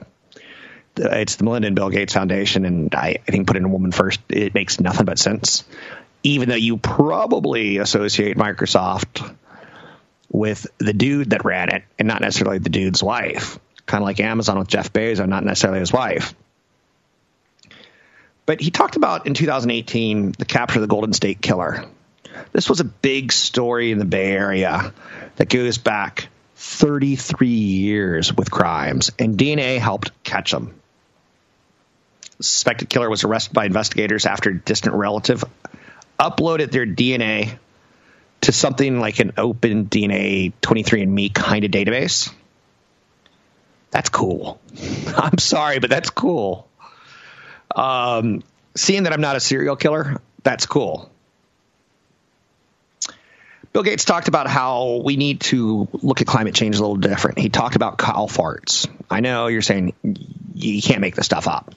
It's 0.97 1.35
the 1.35 1.43
Melinda 1.43 1.67
and 1.67 1.75
Bill 1.75 1.89
Gates 1.89 2.13
Foundation, 2.13 2.65
and 2.65 2.93
I, 2.95 3.19
I 3.27 3.31
think 3.31 3.47
putting 3.47 3.63
a 3.63 3.67
woman 3.69 3.91
first, 3.91 4.19
it 4.29 4.53
makes 4.53 4.79
nothing 4.79 5.05
but 5.05 5.19
sense. 5.19 5.63
Even 6.25 6.49
though 6.49 6.55
you 6.55 6.77
probably 6.77 7.77
associate 7.77 8.35
Microsoft 8.35 9.35
with 10.31 10.65
the 10.79 10.91
dude 10.91 11.29
that 11.29 11.45
ran 11.45 11.69
it 11.69 11.83
and 11.99 12.07
not 12.07 12.19
necessarily 12.19 12.57
the 12.57 12.69
dude's 12.69 13.03
wife. 13.03 13.59
Kind 13.85 14.01
of 14.01 14.05
like 14.05 14.19
Amazon 14.19 14.57
with 14.57 14.67
Jeff 14.67 14.91
Bezos, 14.91 15.27
not 15.27 15.43
necessarily 15.43 15.79
his 15.79 15.93
wife. 15.93 16.33
But 18.47 18.59
he 18.59 18.71
talked 18.71 18.95
about 18.95 19.27
in 19.27 19.35
2018 19.35 20.33
the 20.37 20.45
capture 20.45 20.79
of 20.79 20.81
the 20.81 20.87
Golden 20.87 21.13
State 21.13 21.41
Killer. 21.41 21.85
This 22.51 22.69
was 22.69 22.79
a 22.79 22.85
big 22.85 23.31
story 23.31 23.91
in 23.91 23.99
the 23.99 24.05
Bay 24.05 24.31
Area 24.31 24.93
that 25.35 25.47
goes 25.47 25.77
back 25.77 26.27
33 26.55 27.47
years 27.47 28.33
with 28.33 28.49
crimes, 28.49 29.11
and 29.19 29.37
DNA 29.37 29.77
helped 29.79 30.11
catch 30.23 30.51
them. 30.51 30.73
The 32.37 32.43
suspected 32.43 32.89
killer 32.89 33.09
was 33.09 33.23
arrested 33.23 33.53
by 33.53 33.65
investigators 33.65 34.25
after 34.25 34.49
a 34.49 34.57
distant 34.57 34.95
relative 34.95 35.43
uploaded 36.19 36.71
their 36.71 36.85
DNA 36.85 37.57
to 38.41 38.51
something 38.51 38.99
like 38.99 39.19
an 39.19 39.33
open 39.37 39.87
DNA 39.87 40.53
23andMe 40.61 41.33
kind 41.33 41.65
of 41.65 41.71
database. 41.71 42.31
That's 43.91 44.09
cool. 44.09 44.59
I'm 45.07 45.37
sorry, 45.37 45.79
but 45.79 45.89
that's 45.89 46.09
cool. 46.09 46.67
Um, 47.75 48.43
seeing 48.75 49.03
that 49.03 49.13
I'm 49.13 49.21
not 49.21 49.35
a 49.35 49.39
serial 49.39 49.75
killer, 49.75 50.21
that's 50.43 50.65
cool. 50.65 51.09
Bill 53.73 53.83
Gates 53.83 54.05
talked 54.05 54.29
about 54.29 54.47
how 54.47 55.01
we 55.03 55.17
need 55.17 55.41
to 55.41 55.89
look 55.91 56.21
at 56.21 56.27
climate 56.27 56.55
change 56.55 56.77
a 56.77 56.79
little 56.79 56.95
different. 56.95 57.39
He 57.39 57.49
talked 57.49 57.75
about 57.75 57.97
cow 57.97 58.27
farts. 58.27 58.87
I 59.09 59.19
know 59.19 59.47
you're 59.47 59.61
saying 59.61 59.93
you 60.53 60.81
can't 60.81 61.01
make 61.01 61.15
this 61.15 61.25
stuff 61.25 61.47
up. 61.47 61.75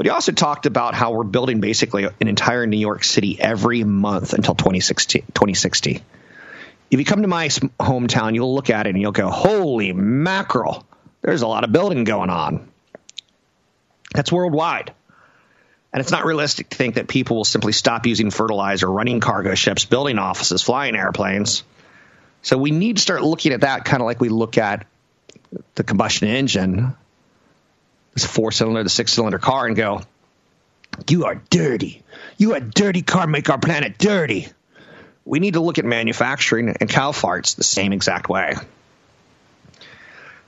But 0.00 0.06
he 0.06 0.10
also 0.12 0.32
talked 0.32 0.64
about 0.64 0.94
how 0.94 1.12
we're 1.12 1.24
building 1.24 1.60
basically 1.60 2.04
an 2.04 2.26
entire 2.26 2.66
New 2.66 2.78
York 2.78 3.04
City 3.04 3.38
every 3.38 3.84
month 3.84 4.32
until 4.32 4.54
2060. 4.54 5.20
2060. 5.20 6.02
If 6.90 6.98
you 6.98 7.04
come 7.04 7.20
to 7.20 7.28
my 7.28 7.48
hometown, 7.48 8.34
you'll 8.34 8.54
look 8.54 8.70
at 8.70 8.86
it 8.86 8.94
and 8.94 8.98
you'll 8.98 9.12
go, 9.12 9.28
holy 9.28 9.92
mackerel, 9.92 10.86
there's 11.20 11.42
a 11.42 11.46
lot 11.46 11.64
of 11.64 11.72
building 11.72 12.04
going 12.04 12.30
on. 12.30 12.66
That's 14.14 14.32
worldwide. 14.32 14.94
And 15.92 16.00
it's 16.00 16.10
not 16.10 16.24
realistic 16.24 16.70
to 16.70 16.78
think 16.78 16.94
that 16.94 17.06
people 17.06 17.36
will 17.36 17.44
simply 17.44 17.72
stop 17.72 18.06
using 18.06 18.30
fertilizer, 18.30 18.90
running 18.90 19.20
cargo 19.20 19.54
ships, 19.54 19.84
building 19.84 20.18
offices, 20.18 20.62
flying 20.62 20.96
airplanes. 20.96 21.62
So 22.40 22.56
we 22.56 22.70
need 22.70 22.96
to 22.96 23.02
start 23.02 23.22
looking 23.22 23.52
at 23.52 23.60
that 23.60 23.84
kind 23.84 24.00
of 24.00 24.06
like 24.06 24.18
we 24.18 24.30
look 24.30 24.56
at 24.56 24.86
the 25.74 25.84
combustion 25.84 26.28
engine, 26.28 26.96
this 28.14 28.24
four 28.24 28.52
cylinder, 28.52 28.82
the 28.82 28.90
six 28.90 29.12
cylinder 29.12 29.38
car, 29.38 29.66
and 29.66 29.76
go, 29.76 30.02
You 31.08 31.26
are 31.26 31.36
dirty. 31.50 32.02
You 32.36 32.54
a 32.54 32.60
dirty 32.60 33.02
car 33.02 33.26
make 33.26 33.50
our 33.50 33.58
planet 33.58 33.98
dirty. 33.98 34.48
We 35.24 35.38
need 35.38 35.54
to 35.54 35.60
look 35.60 35.78
at 35.78 35.84
manufacturing 35.84 36.74
and 36.80 36.88
cow 36.88 37.12
farts 37.12 37.56
the 37.56 37.62
same 37.62 37.92
exact 37.92 38.28
way. 38.28 38.54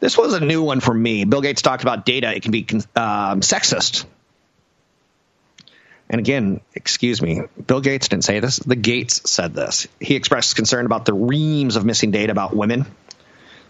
This 0.01 0.19
was 0.19 0.35
a 0.35 0.41
new 0.41 0.63
one 0.63 0.81
for 0.81 0.93
me. 0.93 1.25
Bill 1.25 1.41
Gates 1.41 1.63
talked 1.63 1.83
about 1.83 2.05
data. 2.05 2.35
It 2.35 2.43
can 2.43 2.51
be 2.51 2.67
um, 2.97 3.41
sexist. 3.41 4.05
And 6.11 6.19
again, 6.19 6.61
excuse 6.75 7.23
me, 7.23 7.43
Bill 7.67 7.81
Gates 7.81 8.09
didn't 8.09 8.25
say 8.25 8.41
this. 8.41 8.59
The 8.59 8.77
Gates 8.77 9.31
said 9.31 9.55
this. 9.55 9.87
He 10.01 10.17
expressed 10.17 10.57
concern 10.57 10.87
about 10.87 11.05
the 11.05 11.15
reams 11.15 11.77
of 11.77 11.85
missing 11.85 12.11
data 12.11 12.33
about 12.33 12.55
women, 12.55 12.85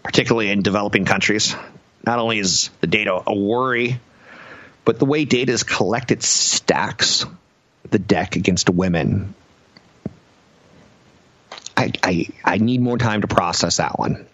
particularly 0.01 0.49
in 0.49 0.61
developing 0.61 1.05
countries. 1.05 1.55
Not 2.05 2.19
only 2.19 2.39
is 2.39 2.69
the 2.81 2.87
data 2.87 3.21
a 3.25 3.33
worry, 3.33 3.99
but 4.85 4.99
the 4.99 5.05
way 5.05 5.25
data 5.25 5.51
is 5.51 5.63
collected 5.63 6.23
stacks 6.23 7.25
the 7.89 7.99
deck 7.99 8.35
against 8.35 8.69
women. 8.69 9.33
I, 11.77 11.91
I, 12.01 12.27
I 12.43 12.57
need 12.57 12.81
more 12.81 12.97
time 12.97 13.21
to 13.21 13.27
process 13.27 13.77
that 13.77 13.97
one. 13.97 14.25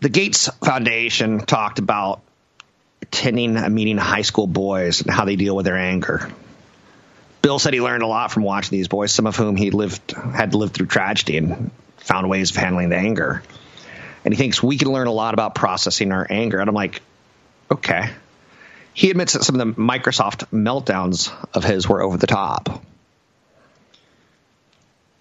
The 0.00 0.08
Gates 0.08 0.48
Foundation 0.64 1.40
talked 1.40 1.78
about 1.78 2.20
attending 3.02 3.56
a 3.56 3.70
meeting 3.70 3.98
of 3.98 4.04
high 4.04 4.22
school 4.22 4.46
boys 4.46 5.00
and 5.00 5.10
how 5.10 5.24
they 5.24 5.36
deal 5.36 5.54
with 5.54 5.64
their 5.64 5.78
anger. 5.78 6.30
Bill 7.42 7.58
said 7.58 7.74
he 7.74 7.80
learned 7.80 8.02
a 8.02 8.06
lot 8.06 8.30
from 8.30 8.44
watching 8.44 8.78
these 8.78 8.88
boys, 8.88 9.12
some 9.12 9.26
of 9.26 9.36
whom 9.36 9.56
he 9.56 9.70
lived 9.70 10.12
had 10.12 10.54
lived 10.54 10.74
through 10.74 10.86
tragedy 10.86 11.36
and 11.36 11.70
found 11.98 12.28
ways 12.30 12.50
of 12.50 12.56
handling 12.56 12.88
the 12.88 12.96
anger. 12.96 13.42
And 14.24 14.32
he 14.32 14.38
thinks 14.38 14.62
we 14.62 14.78
can 14.78 14.92
learn 14.92 15.08
a 15.08 15.12
lot 15.12 15.34
about 15.34 15.54
processing 15.54 16.12
our 16.12 16.24
anger. 16.30 16.60
And 16.60 16.68
I'm 16.68 16.74
like, 16.74 17.02
okay. 17.70 18.10
He 18.94 19.10
admits 19.10 19.32
that 19.32 19.42
some 19.42 19.58
of 19.58 19.66
the 19.66 19.80
Microsoft 19.80 20.46
meltdowns 20.52 21.32
of 21.52 21.64
his 21.64 21.88
were 21.88 22.00
over 22.00 22.16
the 22.16 22.26
top. 22.26 22.82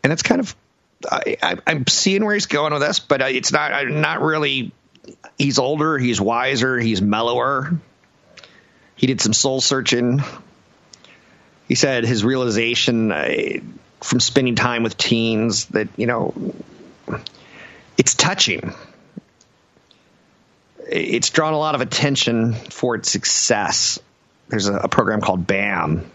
And 0.04 0.14
it's 0.14 0.24
kind 0.24 0.42
of 0.42 0.56
I, 1.10 1.58
am 1.66 1.88
seeing 1.88 2.24
where 2.24 2.34
he's 2.34 2.46
going 2.46 2.74
with 2.74 2.82
this, 2.82 3.00
but 3.00 3.22
it's 3.22 3.52
not 3.52 3.88
not 3.88 4.22
really 4.22 4.72
he's 5.38 5.58
older, 5.58 5.98
he's 5.98 6.22
wiser, 6.22 6.78
he's 6.78 7.02
mellower. 7.02 7.80
He 8.96 9.08
did 9.08 9.22
some 9.22 9.34
soul 9.34 9.62
searching. 9.62 10.22
He 11.72 11.76
said 11.76 12.04
his 12.04 12.26
realization 12.26 13.14
uh, 13.14 13.32
from 14.02 14.20
spending 14.20 14.56
time 14.56 14.84
with 14.84 14.98
teens 14.98 15.68
that, 15.68 15.88
you 15.96 16.06
know, 16.06 16.34
it's 17.98 18.14
touching. 18.14 18.74
It's 20.86 21.30
drawn 21.30 21.54
a 21.54 21.58
lot 21.58 21.76
of 21.76 21.80
attention 21.80 22.56
for 22.56 22.96
its 22.96 23.10
success. 23.10 24.00
There's 24.50 24.68
a, 24.68 24.80
a 24.80 24.88
program 24.90 25.22
called 25.22 25.48
BAM, 25.48 26.12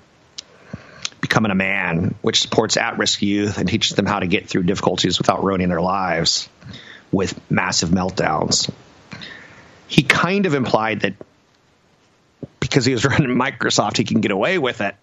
Becoming 1.23 1.53
a 1.53 1.55
Man, 1.55 2.16
which 2.21 2.42
supports 2.42 2.77
at 2.77 2.99
risk 2.99 3.23
youth 3.23 3.57
and 3.57 3.66
teaches 3.66 3.97
them 3.97 4.05
how 4.05 4.19
to 4.19 4.27
get 4.27 4.51
through 4.51 4.64
difficulties 4.64 5.16
without 5.16 5.42
ruining 5.42 5.71
their 5.71 5.81
lives 5.81 6.51
with 7.11 7.51
massive 7.51 7.88
meltdowns. 7.88 8.71
He 9.88 10.03
kind 10.03 10.45
of 10.45 10.53
implied 10.53 11.01
that 11.01 11.14
because 12.61 12.85
he 12.85 12.92
was 12.92 13.05
running 13.07 13.31
Microsoft, 13.31 13.97
he 13.97 14.05
can 14.05 14.21
get 14.21 14.33
away 14.33 14.59
with 14.59 14.83
it. 14.83 14.97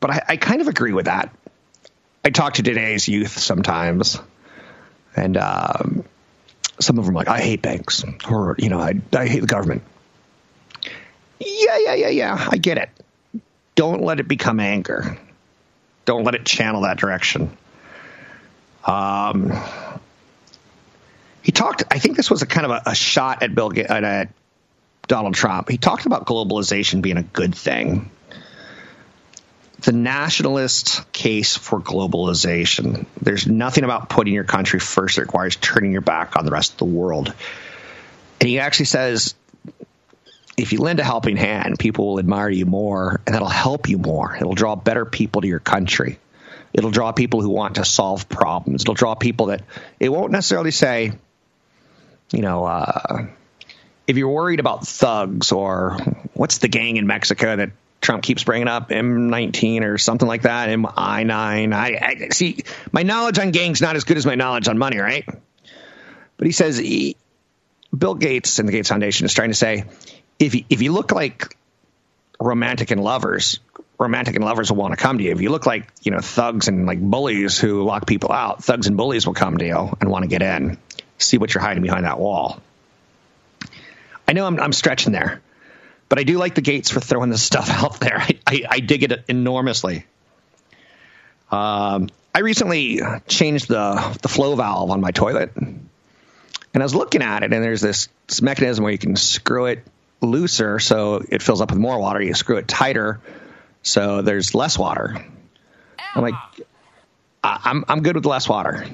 But 0.00 0.10
I, 0.10 0.22
I 0.30 0.36
kind 0.36 0.60
of 0.60 0.68
agree 0.68 0.92
with 0.92 1.06
that. 1.06 1.34
I 2.24 2.30
talk 2.30 2.54
to 2.54 2.62
today's 2.62 3.06
youth 3.06 3.38
sometimes, 3.38 4.18
and 5.16 5.36
um, 5.36 6.04
some 6.78 6.98
of 6.98 7.04
them 7.04 7.14
are 7.14 7.18
like, 7.18 7.28
I 7.28 7.40
hate 7.40 7.62
banks, 7.62 8.04
or, 8.28 8.56
you 8.58 8.68
know, 8.68 8.78
I, 8.78 9.00
I 9.14 9.26
hate 9.26 9.40
the 9.40 9.46
government. 9.46 9.82
Yeah, 11.38 11.78
yeah, 11.78 11.94
yeah, 11.94 12.08
yeah. 12.08 12.48
I 12.50 12.56
get 12.56 12.78
it. 12.78 12.90
Don't 13.74 14.02
let 14.02 14.20
it 14.20 14.28
become 14.28 14.60
anger. 14.60 15.18
Don't 16.04 16.24
let 16.24 16.34
it 16.34 16.44
channel 16.44 16.82
that 16.82 16.98
direction. 16.98 17.56
Um, 18.84 19.52
he 21.42 21.52
talked. 21.52 21.84
I 21.90 21.98
think 21.98 22.16
this 22.16 22.30
was 22.30 22.42
a 22.42 22.46
kind 22.46 22.66
of 22.66 22.72
a, 22.72 22.90
a 22.90 22.94
shot 22.94 23.42
at 23.42 23.54
Bill 23.54 23.72
at 23.78 24.28
Donald 25.06 25.34
Trump. 25.34 25.68
He 25.70 25.78
talked 25.78 26.06
about 26.06 26.26
globalization 26.26 27.00
being 27.00 27.16
a 27.16 27.22
good 27.22 27.54
thing. 27.54 28.10
The 29.80 29.92
nationalist 29.92 31.10
case 31.12 31.56
for 31.56 31.80
globalization. 31.80 33.06
There's 33.20 33.46
nothing 33.46 33.84
about 33.84 34.08
putting 34.08 34.34
your 34.34 34.44
country 34.44 34.78
first 34.78 35.16
that 35.16 35.22
requires 35.22 35.56
turning 35.56 35.92
your 35.92 36.02
back 36.02 36.36
on 36.36 36.44
the 36.44 36.50
rest 36.50 36.72
of 36.72 36.78
the 36.78 36.84
world. 36.84 37.32
And 38.40 38.48
he 38.48 38.58
actually 38.58 38.86
says 38.86 39.34
if 40.60 40.72
you 40.72 40.80
lend 40.80 41.00
a 41.00 41.04
helping 41.04 41.36
hand, 41.36 41.78
people 41.78 42.08
will 42.08 42.18
admire 42.18 42.50
you 42.50 42.66
more, 42.66 43.20
and 43.26 43.34
that'll 43.34 43.48
help 43.48 43.88
you 43.88 43.98
more. 43.98 44.36
It'll 44.36 44.54
draw 44.54 44.76
better 44.76 45.06
people 45.06 45.40
to 45.42 45.48
your 45.48 45.60
country. 45.60 46.18
It'll 46.72 46.90
draw 46.90 47.12
people 47.12 47.40
who 47.40 47.48
want 47.48 47.76
to 47.76 47.84
solve 47.84 48.28
problems. 48.28 48.82
It'll 48.82 48.94
draw 48.94 49.14
people 49.14 49.46
that 49.46 49.62
it 49.98 50.10
won't 50.10 50.32
necessarily 50.32 50.70
say, 50.70 51.12
you 52.32 52.42
know, 52.42 52.64
uh, 52.64 53.26
if 54.06 54.16
you're 54.16 54.28
worried 54.28 54.60
about 54.60 54.86
thugs 54.86 55.50
or 55.52 55.96
what's 56.34 56.58
the 56.58 56.68
gang 56.68 56.96
in 56.96 57.06
Mexico 57.06 57.56
that 57.56 57.70
Trump 58.00 58.22
keeps 58.22 58.44
bringing 58.44 58.68
up, 58.68 58.88
M19 58.88 59.82
or 59.82 59.98
something 59.98 60.26
like 60.26 60.42
that, 60.42 60.68
MI9. 60.68 61.74
I, 61.74 62.24
I 62.24 62.28
see 62.30 62.64
my 62.92 63.02
knowledge 63.02 63.38
on 63.38 63.50
gangs 63.50 63.80
not 63.80 63.96
as 63.96 64.04
good 64.04 64.16
as 64.16 64.24
my 64.24 64.34
knowledge 64.34 64.68
on 64.68 64.78
money, 64.78 64.98
right? 64.98 65.26
But 66.36 66.46
he 66.46 66.52
says 66.52 66.78
he, 66.78 67.16
Bill 67.96 68.14
Gates 68.14 68.58
and 68.58 68.66
the 68.66 68.72
Gates 68.72 68.88
Foundation 68.88 69.26
is 69.26 69.34
trying 69.34 69.50
to 69.50 69.56
say 69.56 69.84
if 70.38 70.54
you, 70.54 70.64
if 70.70 70.80
you 70.80 70.92
look 70.92 71.12
like 71.12 71.56
romantic 72.40 72.90
and 72.90 73.02
lovers, 73.02 73.60
romantic 73.98 74.34
and 74.36 74.44
lovers 74.44 74.70
will 74.70 74.78
want 74.78 74.92
to 74.92 74.96
come 74.96 75.18
to 75.18 75.24
you. 75.24 75.32
If 75.32 75.42
you 75.42 75.50
look 75.50 75.66
like 75.66 75.90
you 76.02 76.10
know 76.10 76.20
thugs 76.20 76.68
and 76.68 76.86
like 76.86 77.00
bullies 77.00 77.58
who 77.58 77.84
lock 77.84 78.06
people 78.06 78.32
out, 78.32 78.64
thugs 78.64 78.86
and 78.86 78.96
bullies 78.96 79.26
will 79.26 79.34
come 79.34 79.58
to 79.58 79.66
you 79.66 79.96
and 80.00 80.10
want 80.10 80.22
to 80.22 80.28
get 80.28 80.40
in 80.40 80.78
see 81.22 81.38
what 81.38 81.54
you're 81.54 81.62
hiding 81.62 81.82
behind 81.82 82.04
that 82.04 82.18
wall. 82.18 82.60
I 84.26 84.32
know 84.32 84.46
I'm, 84.46 84.58
I'm 84.60 84.72
stretching 84.72 85.12
there, 85.12 85.40
but 86.10 86.18
I 86.18 86.24
do 86.24 86.36
like 86.36 86.54
the 86.54 86.60
Gates 86.60 86.90
for 86.90 87.00
throwing 87.00 87.30
this 87.30 87.42
stuff 87.42 87.70
out 87.70 87.98
there. 88.00 88.18
I, 88.18 88.38
I, 88.46 88.62
I 88.68 88.80
dig 88.80 89.02
it 89.02 89.24
enormously. 89.28 90.04
Um, 91.50 92.10
I 92.34 92.40
recently 92.40 93.00
changed 93.26 93.68
the 93.68 94.18
the 94.20 94.28
flow 94.28 94.54
valve 94.54 94.90
on 94.90 95.00
my 95.00 95.10
toilet, 95.10 95.56
and 95.56 95.88
I 96.74 96.82
was 96.82 96.94
looking 96.94 97.22
at 97.22 97.42
it, 97.42 97.52
and 97.52 97.64
there's 97.64 97.80
this, 97.80 98.08
this 98.26 98.42
mechanism 98.42 98.84
where 98.84 98.92
you 98.92 98.98
can 98.98 99.16
screw 99.16 99.66
it 99.66 99.86
looser 100.20 100.78
so 100.78 101.24
it 101.28 101.42
fills 101.42 101.62
up 101.62 101.70
with 101.70 101.80
more 101.80 101.98
water. 101.98 102.20
You 102.20 102.34
screw 102.34 102.58
it 102.58 102.68
tighter 102.68 103.20
so 103.82 104.22
there's 104.22 104.54
less 104.54 104.78
water. 104.78 105.24
I'm 106.14 106.22
like, 106.22 106.34
I'm 107.42 107.84
I'm 107.88 108.02
good 108.02 108.16
with 108.16 108.26
less 108.26 108.48
water. 108.48 108.86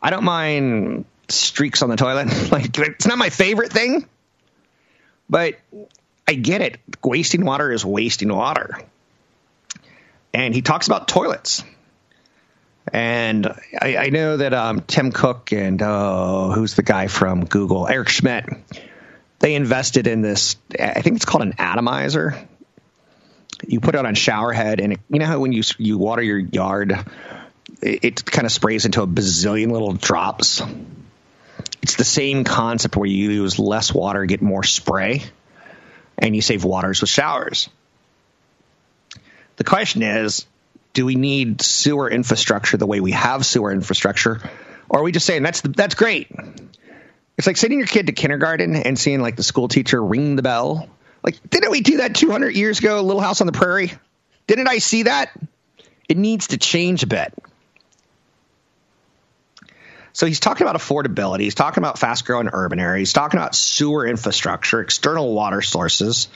I 0.00 0.10
don't 0.10 0.24
mind 0.24 1.04
streaks 1.28 1.82
on 1.82 1.90
the 1.90 1.96
toilet. 1.96 2.28
like 2.52 2.78
it's 2.78 3.06
not 3.06 3.18
my 3.18 3.30
favorite 3.30 3.72
thing, 3.72 4.08
but 5.28 5.58
I 6.26 6.34
get 6.34 6.62
it. 6.62 6.80
Wasting 7.02 7.44
water 7.44 7.70
is 7.70 7.84
wasting 7.84 8.32
water. 8.32 8.78
And 10.32 10.54
he 10.54 10.62
talks 10.62 10.86
about 10.86 11.06
toilets. 11.06 11.62
And 12.92 13.46
I, 13.80 13.96
I 13.96 14.08
know 14.10 14.36
that 14.36 14.52
um, 14.52 14.80
Tim 14.82 15.12
Cook 15.12 15.52
and 15.52 15.80
oh, 15.82 16.52
who's 16.54 16.74
the 16.74 16.82
guy 16.82 17.06
from 17.06 17.44
Google, 17.44 17.88
Eric 17.88 18.08
Schmidt, 18.08 18.46
they 19.38 19.54
invested 19.54 20.06
in 20.06 20.22
this. 20.22 20.56
I 20.78 21.00
think 21.00 21.16
it's 21.16 21.24
called 21.24 21.42
an 21.42 21.54
atomizer. 21.58 22.36
You 23.66 23.80
put 23.80 23.94
it 23.94 24.04
on 24.04 24.14
shower 24.14 24.52
head, 24.52 24.80
and 24.80 24.94
it, 24.94 25.00
you 25.08 25.18
know 25.18 25.26
how 25.26 25.38
when 25.38 25.52
you 25.52 25.62
you 25.78 25.96
water 25.96 26.22
your 26.22 26.38
yard, 26.38 26.92
it, 27.80 28.04
it 28.04 28.24
kind 28.24 28.44
of 28.44 28.52
sprays 28.52 28.84
into 28.84 29.02
a 29.02 29.06
bazillion 29.06 29.70
little 29.70 29.94
drops. 29.94 30.62
It's 31.82 31.96
the 31.96 32.04
same 32.04 32.44
concept 32.44 32.96
where 32.96 33.06
you 33.06 33.30
use 33.30 33.58
less 33.58 33.92
water, 33.92 34.24
get 34.26 34.42
more 34.42 34.62
spray, 34.62 35.22
and 36.18 36.34
you 36.34 36.42
save 36.42 36.64
waters 36.64 37.00
with 37.00 37.10
showers. 37.10 37.68
The 39.56 39.64
question 39.64 40.02
is, 40.02 40.46
do 40.92 41.04
we 41.04 41.14
need 41.14 41.60
sewer 41.60 42.10
infrastructure 42.10 42.76
the 42.76 42.86
way 42.86 43.00
we 43.00 43.12
have 43.12 43.44
sewer 43.44 43.72
infrastructure, 43.72 44.40
or 44.88 45.00
are 45.00 45.02
we 45.02 45.12
just 45.12 45.26
saying 45.26 45.42
that's 45.42 45.60
that's 45.60 45.94
great? 45.94 46.28
It's 47.36 47.46
like 47.46 47.56
sending 47.56 47.78
your 47.78 47.88
kid 47.88 48.06
to 48.06 48.12
kindergarten 48.12 48.76
and 48.76 48.98
seeing 48.98 49.20
like 49.20 49.36
the 49.36 49.42
school 49.42 49.68
teacher 49.68 50.02
ring 50.02 50.36
the 50.36 50.42
bell. 50.42 50.88
Like, 51.22 51.38
didn't 51.50 51.70
we 51.70 51.80
do 51.80 51.96
that 51.98 52.14
200 52.14 52.54
years 52.54 52.78
ago, 52.78 53.00
Little 53.00 53.22
House 53.22 53.40
on 53.40 53.46
the 53.46 53.52
Prairie? 53.52 53.92
Didn't 54.46 54.68
I 54.68 54.78
see 54.78 55.04
that? 55.04 55.30
It 56.08 56.16
needs 56.16 56.48
to 56.48 56.58
change 56.58 57.02
a 57.02 57.06
bit. 57.06 57.32
So 60.14 60.26
he's 60.26 60.38
talking 60.38 60.64
about 60.66 60.80
affordability. 60.80 61.40
He's 61.40 61.56
talking 61.56 61.82
about 61.82 61.98
fast 61.98 62.24
growing 62.24 62.48
urban 62.52 62.78
areas. 62.78 63.08
He's 63.08 63.12
talking 63.12 63.38
about 63.38 63.56
sewer 63.56 64.06
infrastructure, 64.06 64.80
external 64.80 65.34
water 65.34 65.60
sources. 65.60 66.28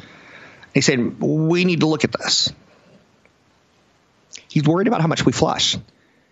He 0.75 0.81
said, 0.81 1.21
we 1.21 1.64
need 1.64 1.81
to 1.81 1.87
look 1.87 2.03
at 2.03 2.12
this. 2.12 2.53
He's 4.49 4.64
worried 4.64 4.88
about 4.88 5.01
how 5.01 5.07
much 5.07 5.25
we 5.25 5.31
flush. 5.31 5.77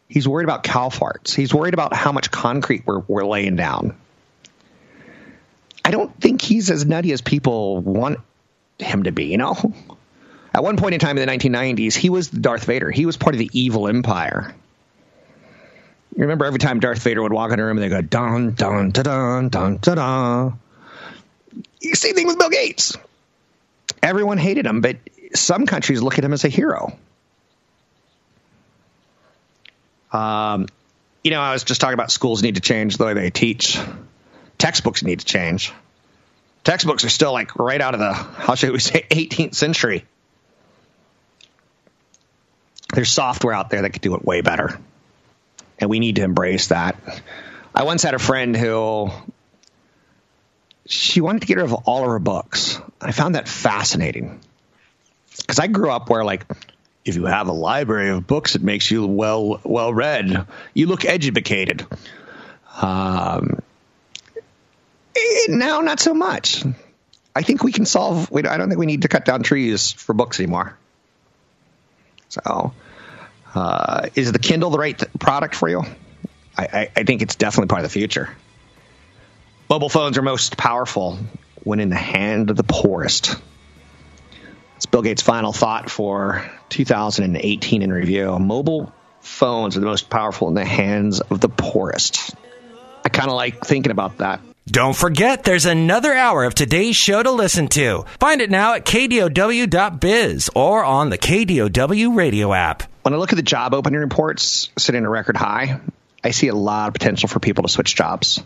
He's 0.08 0.26
worried 0.26 0.42
about 0.42 0.64
cow 0.64 0.88
farts. 0.88 1.34
He's 1.34 1.54
worried 1.54 1.72
about 1.72 1.94
how 1.94 2.10
much 2.10 2.32
concrete 2.32 2.82
we're, 2.84 2.98
we're 3.06 3.24
laying 3.24 3.54
down. 3.54 3.96
I 5.84 5.92
don't 5.92 6.20
think 6.20 6.42
he's 6.42 6.68
as 6.70 6.84
nutty 6.84 7.12
as 7.12 7.20
people 7.20 7.80
want 7.80 8.18
him 8.80 9.04
to 9.04 9.12
be, 9.12 9.26
you 9.26 9.38
know? 9.38 9.54
At 10.52 10.64
one 10.64 10.76
point 10.78 10.94
in 10.94 11.00
time 11.00 11.16
in 11.16 11.26
the 11.26 11.32
1990s, 11.32 11.94
he 11.94 12.10
was 12.10 12.28
Darth 12.28 12.64
Vader. 12.64 12.90
He 12.90 13.06
was 13.06 13.16
part 13.16 13.36
of 13.36 13.38
the 13.38 13.50
evil 13.52 13.86
empire. 13.86 14.52
You 16.16 16.22
remember 16.22 16.46
every 16.46 16.58
time 16.58 16.80
Darth 16.80 17.02
Vader 17.02 17.22
would 17.22 17.32
walk 17.32 17.52
in 17.52 17.60
a 17.60 17.64
room 17.64 17.76
and 17.76 17.84
they 17.84 17.90
go, 17.90 18.00
dun, 18.00 18.52
dun, 18.52 18.90
dun, 18.90 19.04
dun, 19.04 19.48
dun, 19.50 19.76
dun, 19.76 19.96
dun. 19.96 20.60
Same 21.92 22.14
thing 22.14 22.26
with 22.26 22.38
Bill 22.38 22.48
Gates. 22.48 22.96
Everyone 24.02 24.38
hated 24.38 24.66
him, 24.66 24.80
but 24.80 24.96
some 25.34 25.66
countries 25.66 26.00
look 26.00 26.18
at 26.18 26.24
him 26.24 26.32
as 26.32 26.44
a 26.44 26.48
hero. 26.48 26.96
Um, 30.10 30.66
you 31.22 31.30
know, 31.30 31.40
I 31.40 31.52
was 31.52 31.64
just 31.64 31.80
talking 31.80 31.94
about 31.94 32.10
schools 32.10 32.42
need 32.42 32.54
to 32.54 32.60
change 32.62 32.96
the 32.96 33.04
way 33.04 33.14
they 33.14 33.30
teach 33.30 33.78
textbooks 34.58 35.02
need 35.02 35.20
to 35.20 35.26
change. 35.26 35.72
Textbooks 36.64 37.04
are 37.04 37.10
still 37.10 37.32
like 37.32 37.56
right 37.56 37.80
out 37.80 37.94
of 37.94 38.00
the 38.00 38.12
how 38.12 38.54
should 38.54 38.72
we 38.72 38.78
say 38.78 39.04
18th 39.10 39.54
century. 39.54 40.04
There's 42.94 43.10
software 43.10 43.52
out 43.52 43.70
there 43.70 43.82
that 43.82 43.90
could 43.90 44.02
do 44.02 44.14
it 44.14 44.24
way 44.24 44.40
better, 44.40 44.78
and 45.78 45.90
we 45.90 45.98
need 45.98 46.16
to 46.16 46.22
embrace 46.22 46.68
that. 46.68 46.96
I 47.74 47.84
once 47.84 48.02
had 48.02 48.14
a 48.14 48.18
friend 48.18 48.56
who 48.56 49.10
she 50.86 51.20
wanted 51.20 51.40
to 51.42 51.46
get 51.46 51.56
rid 51.56 51.64
of 51.64 51.74
all 51.74 52.04
of 52.04 52.10
her 52.10 52.18
books. 52.18 52.80
I 53.00 53.12
found 53.12 53.34
that 53.34 53.48
fascinating 53.48 54.40
because 55.38 55.58
I 55.58 55.66
grew 55.66 55.90
up 55.90 56.08
where 56.08 56.24
like 56.24 56.46
if 57.04 57.16
you 57.16 57.26
have 57.26 57.48
a 57.48 57.52
library 57.52 58.10
of 58.10 58.26
books, 58.26 58.54
it 58.54 58.62
makes 58.62 58.90
you 58.90 59.06
well 59.06 59.60
well 59.64 59.92
read. 59.92 60.46
You 60.74 60.86
look 60.86 61.04
educated. 61.04 61.86
Um, 62.80 63.60
Eh, 65.16 65.46
now, 65.48 65.80
not 65.80 66.00
so 66.00 66.14
much. 66.14 66.64
I 67.34 67.42
think 67.42 67.62
we 67.62 67.72
can 67.72 67.86
solve. 67.86 68.30
I 68.34 68.56
don't 68.56 68.68
think 68.68 68.78
we 68.78 68.86
need 68.86 69.02
to 69.02 69.08
cut 69.08 69.24
down 69.24 69.42
trees 69.42 69.92
for 69.92 70.12
books 70.12 70.40
anymore. 70.40 70.76
So, 72.28 72.72
uh, 73.56 74.08
is 74.14 74.32
the 74.32 74.38
Kindle 74.38 74.70
the 74.70 74.78
right 74.78 75.02
product 75.18 75.54
for 75.54 75.68
you? 75.68 75.82
I, 76.56 76.64
I, 76.64 76.90
I 76.96 77.04
think 77.04 77.22
it's 77.22 77.36
definitely 77.36 77.68
part 77.68 77.80
of 77.80 77.84
the 77.84 77.92
future. 77.92 78.30
Mobile 79.68 79.88
phones 79.88 80.16
are 80.16 80.22
most 80.22 80.56
powerful 80.56 81.18
when 81.64 81.80
in 81.80 81.90
the 81.90 81.96
hand 81.96 82.50
of 82.50 82.56
the 82.56 82.64
poorest. 82.64 83.34
It's 84.76 84.86
Bill 84.86 85.02
Gates' 85.02 85.22
final 85.22 85.52
thought 85.52 85.90
for 85.90 86.48
2018 86.68 87.82
in 87.82 87.92
review. 87.92 88.38
Mobile 88.38 88.92
phones 89.20 89.76
are 89.76 89.80
the 89.80 89.86
most 89.86 90.08
powerful 90.08 90.48
in 90.48 90.54
the 90.54 90.64
hands 90.64 91.20
of 91.20 91.40
the 91.40 91.48
poorest. 91.48 92.34
I 93.04 93.08
kind 93.08 93.28
of 93.28 93.34
like 93.34 93.64
thinking 93.64 93.90
about 93.90 94.18
that. 94.18 94.40
Don't 94.68 94.96
forget, 94.96 95.44
there's 95.44 95.64
another 95.64 96.12
hour 96.12 96.44
of 96.44 96.54
today's 96.54 96.96
show 96.96 97.22
to 97.22 97.30
listen 97.30 97.68
to. 97.68 98.04
Find 98.18 98.40
it 98.40 98.50
now 98.50 98.74
at 98.74 98.84
kdow.biz 98.84 100.50
or 100.56 100.84
on 100.84 101.10
the 101.10 101.18
KDOW 101.18 102.16
radio 102.16 102.52
app. 102.52 102.82
When 103.06 103.14
I 103.14 103.18
look 103.18 103.32
at 103.32 103.36
the 103.36 103.42
job 103.42 103.72
opening 103.72 104.00
reports 104.00 104.68
sitting 104.76 105.02
at 105.02 105.06
a 105.06 105.08
record 105.08 105.36
high, 105.36 105.78
I 106.24 106.32
see 106.32 106.48
a 106.48 106.54
lot 106.56 106.88
of 106.88 106.94
potential 106.94 107.28
for 107.28 107.38
people 107.38 107.62
to 107.62 107.68
switch 107.68 107.94
jobs. 107.94 108.42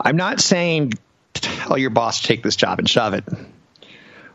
I'm 0.00 0.16
not 0.16 0.40
saying 0.40 0.94
tell 1.34 1.78
your 1.78 1.90
boss 1.90 2.20
to 2.20 2.26
take 2.26 2.42
this 2.42 2.56
job 2.56 2.80
and 2.80 2.90
shove 2.90 3.14
it. 3.14 3.22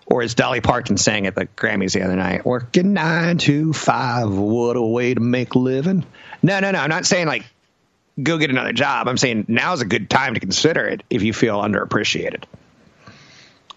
Or 0.06 0.22
as 0.22 0.36
Dolly 0.36 0.62
Parton 0.62 0.96
sang 0.96 1.28
at 1.28 1.36
the 1.36 1.48
Grammys 1.48 1.92
the 1.92 2.04
other 2.04 2.16
night, 2.16 2.46
working 2.46 2.94
nine 2.94 3.40
to 3.40 3.74
five, 3.74 4.30
what 4.30 4.78
a 4.78 4.82
way 4.82 5.14
to 5.14 5.20
make 5.20 5.56
a 5.56 5.60
living. 5.60 6.06
No, 6.42 6.62
no, 6.62 6.72
no. 6.72 6.80
I'm 6.80 6.90
not 6.90 7.06
saying 7.06 7.28
like 7.28 7.44
go 8.24 8.38
get 8.38 8.52
another 8.52 8.72
job. 8.72 9.10
I'm 9.10 9.18
saying 9.18 9.48
now's 9.50 9.82
a 9.82 9.86
good 9.86 10.10
time 10.10 10.36
to 10.36 10.40
consider 10.40 10.86
it 10.88 11.04
if 11.10 11.24
you 11.24 11.34
feel 11.34 11.60
underappreciated. 11.60 12.46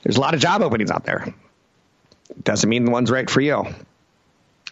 There's 0.04 0.18
a 0.18 0.20
lot 0.20 0.34
of 0.34 0.40
job 0.40 0.62
openings 0.62 0.92
out 0.92 1.04
there. 1.04 1.34
Doesn't 2.44 2.70
mean 2.70 2.84
the 2.84 2.92
one's 2.92 3.10
right 3.10 3.28
for 3.28 3.40
you. 3.40 3.74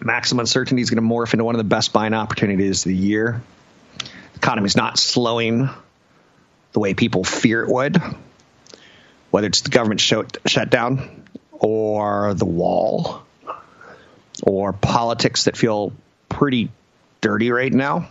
Maximum 0.00 0.40
uncertainty 0.40 0.82
is 0.82 0.90
going 0.90 1.02
to 1.02 1.08
morph 1.08 1.32
into 1.32 1.44
one 1.44 1.54
of 1.54 1.58
the 1.58 1.64
best 1.64 1.92
buying 1.92 2.14
opportunities 2.14 2.84
of 2.84 2.90
the 2.90 2.96
year. 2.96 3.42
The 4.34 4.62
is 4.64 4.76
not 4.76 4.98
slowing 4.98 5.68
the 6.72 6.80
way 6.80 6.94
people 6.94 7.24
fear 7.24 7.62
it 7.62 7.70
would, 7.70 8.02
whether 9.30 9.46
it's 9.46 9.60
the 9.60 9.70
government 9.70 10.00
shutdown 10.00 11.24
or 11.52 12.34
the 12.34 12.44
wall 12.44 13.24
or 14.42 14.72
politics 14.72 15.44
that 15.44 15.56
feel 15.56 15.92
pretty 16.28 16.70
dirty 17.20 17.52
right 17.52 17.72
now 17.72 18.08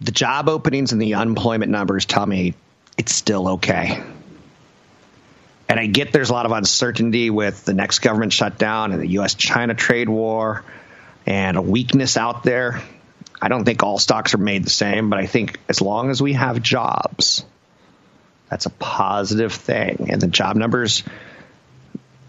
the 0.00 0.12
job 0.12 0.48
openings 0.48 0.92
and 0.92 1.00
the 1.00 1.14
unemployment 1.14 1.70
numbers 1.70 2.06
tell 2.06 2.26
me 2.26 2.54
it's 2.96 3.14
still 3.14 3.48
okay. 3.48 4.02
And 5.68 5.78
I 5.78 5.86
get 5.86 6.12
there's 6.12 6.30
a 6.30 6.32
lot 6.32 6.46
of 6.46 6.52
uncertainty 6.52 7.30
with 7.30 7.64
the 7.64 7.74
next 7.74 7.98
government 7.98 8.32
shutdown 8.32 8.92
and 8.92 9.02
the 9.02 9.08
U.S. 9.08 9.34
China 9.34 9.74
trade 9.74 10.08
war 10.08 10.64
and 11.26 11.56
a 11.56 11.62
weakness 11.62 12.16
out 12.16 12.42
there. 12.42 12.82
I 13.40 13.48
don't 13.48 13.64
think 13.64 13.82
all 13.82 13.98
stocks 13.98 14.34
are 14.34 14.38
made 14.38 14.64
the 14.64 14.70
same, 14.70 15.10
but 15.10 15.18
I 15.18 15.26
think 15.26 15.60
as 15.68 15.80
long 15.80 16.10
as 16.10 16.22
we 16.22 16.32
have 16.32 16.62
jobs, 16.62 17.44
that's 18.48 18.66
a 18.66 18.70
positive 18.70 19.52
thing. 19.52 20.08
And 20.10 20.20
the 20.20 20.26
job 20.26 20.56
numbers 20.56 21.04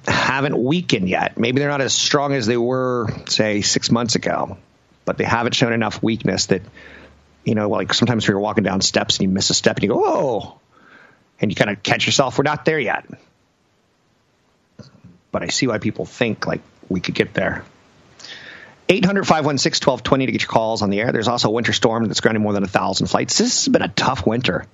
haven't 0.05 0.57
weakened 0.61 1.07
yet. 1.07 1.39
Maybe 1.39 1.59
they're 1.59 1.69
not 1.69 1.81
as 1.81 1.93
strong 1.93 2.33
as 2.33 2.45
they 2.45 2.57
were, 2.57 3.07
say, 3.27 3.61
six 3.61 3.89
months 3.89 4.15
ago, 4.15 4.57
but 5.05 5.17
they 5.17 5.23
haven't 5.23 5.55
shown 5.55 5.71
enough 5.71 6.03
weakness 6.03 6.47
that 6.47 6.61
you 7.43 7.55
know, 7.55 7.69
like 7.69 7.93
sometimes 7.93 8.27
you're 8.27 8.39
walking 8.39 8.63
down 8.63 8.81
steps 8.81 9.17
and 9.17 9.23
you 9.23 9.29
miss 9.29 9.49
a 9.49 9.53
step 9.53 9.77
and 9.77 9.83
you 9.83 9.89
go, 9.89 10.03
oh, 10.05 10.59
and 11.41 11.51
you 11.51 11.55
kind 11.55 11.71
of 11.71 11.81
catch 11.81 12.05
yourself. 12.05 12.37
We're 12.37 12.43
not 12.43 12.65
there 12.65 12.79
yet. 12.79 13.05
But 15.31 15.43
I 15.43 15.47
see 15.47 15.67
why 15.67 15.77
people 15.77 16.05
think 16.05 16.47
like 16.47 16.61
we 16.87 16.99
could 16.99 17.15
get 17.15 17.33
there. 17.33 17.63
800 18.89 19.27
516 19.27 19.85
1220 19.85 20.25
to 20.25 20.31
get 20.31 20.41
your 20.41 20.49
calls 20.49 20.81
on 20.81 20.89
the 20.89 20.99
air. 20.99 21.11
There's 21.11 21.27
also 21.27 21.49
a 21.49 21.51
winter 21.51 21.73
storm 21.73 22.05
that's 22.05 22.21
grounding 22.21 22.41
more 22.41 22.53
than 22.53 22.63
a 22.63 22.67
thousand 22.67 23.07
flights. 23.07 23.37
This 23.37 23.65
has 23.65 23.71
been 23.71 23.83
a 23.83 23.87
tough 23.87 24.25
winter. 24.25 24.65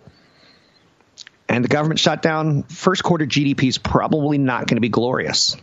and 1.50 1.64
the 1.64 1.70
government 1.70 2.00
shutdown, 2.00 2.64
first 2.64 3.04
quarter 3.04 3.26
GDP 3.26 3.68
is 3.68 3.78
probably 3.78 4.38
not 4.38 4.68
going 4.68 4.78
to 4.78 4.82
be 4.82 4.90
glorious. 4.90 5.58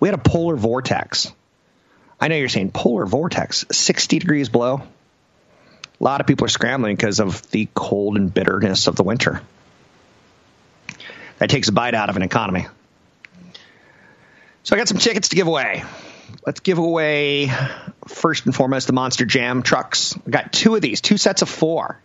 We 0.00 0.08
had 0.08 0.14
a 0.14 0.22
polar 0.22 0.56
vortex. 0.56 1.32
I 2.20 2.28
know 2.28 2.36
you're 2.36 2.48
saying 2.48 2.72
polar 2.72 3.06
vortex, 3.06 3.64
60 3.70 4.18
degrees 4.18 4.48
below. 4.48 4.82
A 6.00 6.04
lot 6.04 6.20
of 6.20 6.26
people 6.26 6.44
are 6.44 6.48
scrambling 6.48 6.96
because 6.96 7.20
of 7.20 7.48
the 7.50 7.68
cold 7.72 8.16
and 8.16 8.32
bitterness 8.32 8.88
of 8.88 8.96
the 8.96 9.04
winter. 9.04 9.40
That 11.38 11.50
takes 11.50 11.68
a 11.68 11.72
bite 11.72 11.94
out 11.94 12.10
of 12.10 12.16
an 12.16 12.22
economy. 12.22 12.66
So 14.64 14.74
I 14.74 14.78
got 14.78 14.88
some 14.88 14.96
tickets 14.96 15.28
to 15.28 15.36
give 15.36 15.46
away. 15.46 15.84
Let's 16.46 16.60
give 16.60 16.78
away 16.78 17.50
first 18.08 18.46
and 18.46 18.54
foremost 18.54 18.86
the 18.86 18.94
Monster 18.94 19.26
Jam 19.26 19.62
trucks. 19.62 20.18
I 20.26 20.30
got 20.30 20.54
two 20.54 20.74
of 20.74 20.80
these, 20.80 21.02
two 21.02 21.18
sets 21.18 21.42
of 21.42 21.50
four. 21.50 22.00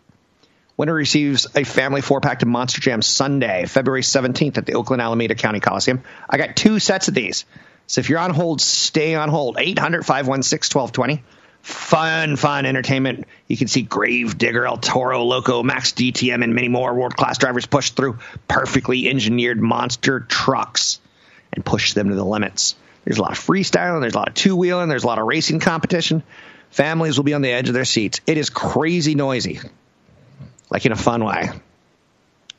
Winner 0.76 0.94
receives 0.94 1.48
a 1.56 1.64
family 1.64 2.02
four 2.02 2.20
pack 2.20 2.42
of 2.42 2.50
Monster 2.50 2.82
Jam 2.82 3.02
Sunday, 3.02 3.66
February 3.66 4.02
17th 4.02 4.58
at 4.58 4.66
the 4.66 4.74
Oakland 4.74 5.02
Alameda 5.02 5.36
County 5.36 5.62
Coliseum. 5.62 6.04
I 6.30 6.38
got 6.38 6.58
two 6.58 6.80
sets 6.80 7.08
of 7.08 7.14
these. 7.14 7.46
So 7.88 8.02
if 8.02 8.10
you're 8.10 8.20
on 8.20 8.32
hold, 8.32 8.60
stay 8.60 9.16
on 9.16 9.30
hold. 9.30 9.56
800 9.58 10.06
516 10.06 10.78
1220. 10.78 11.24
Fun, 11.62 12.36
fun 12.36 12.66
entertainment. 12.66 13.26
You 13.48 13.56
can 13.56 13.70
see 13.70 13.84
Grave 13.84 14.38
Digger, 14.38 14.66
El 14.66 14.78
Toro, 14.78 15.24
Loco, 15.24 15.64
Max 15.64 15.94
DTM, 15.94 16.44
and 16.44 16.54
many 16.54 16.68
more 16.68 16.94
world 16.94 17.16
class 17.16 17.38
drivers 17.38 17.66
push 17.66 17.92
through 17.92 18.20
perfectly 18.50 19.08
engineered 19.08 19.62
monster 19.62 20.20
trucks 20.20 21.00
and 21.54 21.66
push 21.66 21.94
them 21.94 22.10
to 22.10 22.16
the 22.16 22.26
limits. 22.26 22.76
There's 23.06 23.18
a 23.18 23.22
lot 23.22 23.32
of 23.32 23.40
freestyling, 23.40 24.02
there's 24.02 24.14
a 24.14 24.18
lot 24.18 24.28
of 24.28 24.34
two 24.36 24.56
wheeling, 24.56 24.90
there's 24.90 25.04
a 25.04 25.08
lot 25.08 25.20
of 25.20 25.26
racing 25.26 25.60
competition. 25.60 26.24
Families 26.72 27.18
will 27.18 27.24
be 27.24 27.34
on 27.34 27.42
the 27.42 27.50
edge 27.50 27.68
of 27.68 27.74
their 27.74 27.86
seats. 27.86 28.22
It 28.28 28.38
is 28.38 28.50
crazy 28.50 29.16
noisy, 29.16 29.60
like 30.70 30.86
in 30.86 30.92
a 30.92 30.98
fun 30.98 31.24
way. 31.24 31.50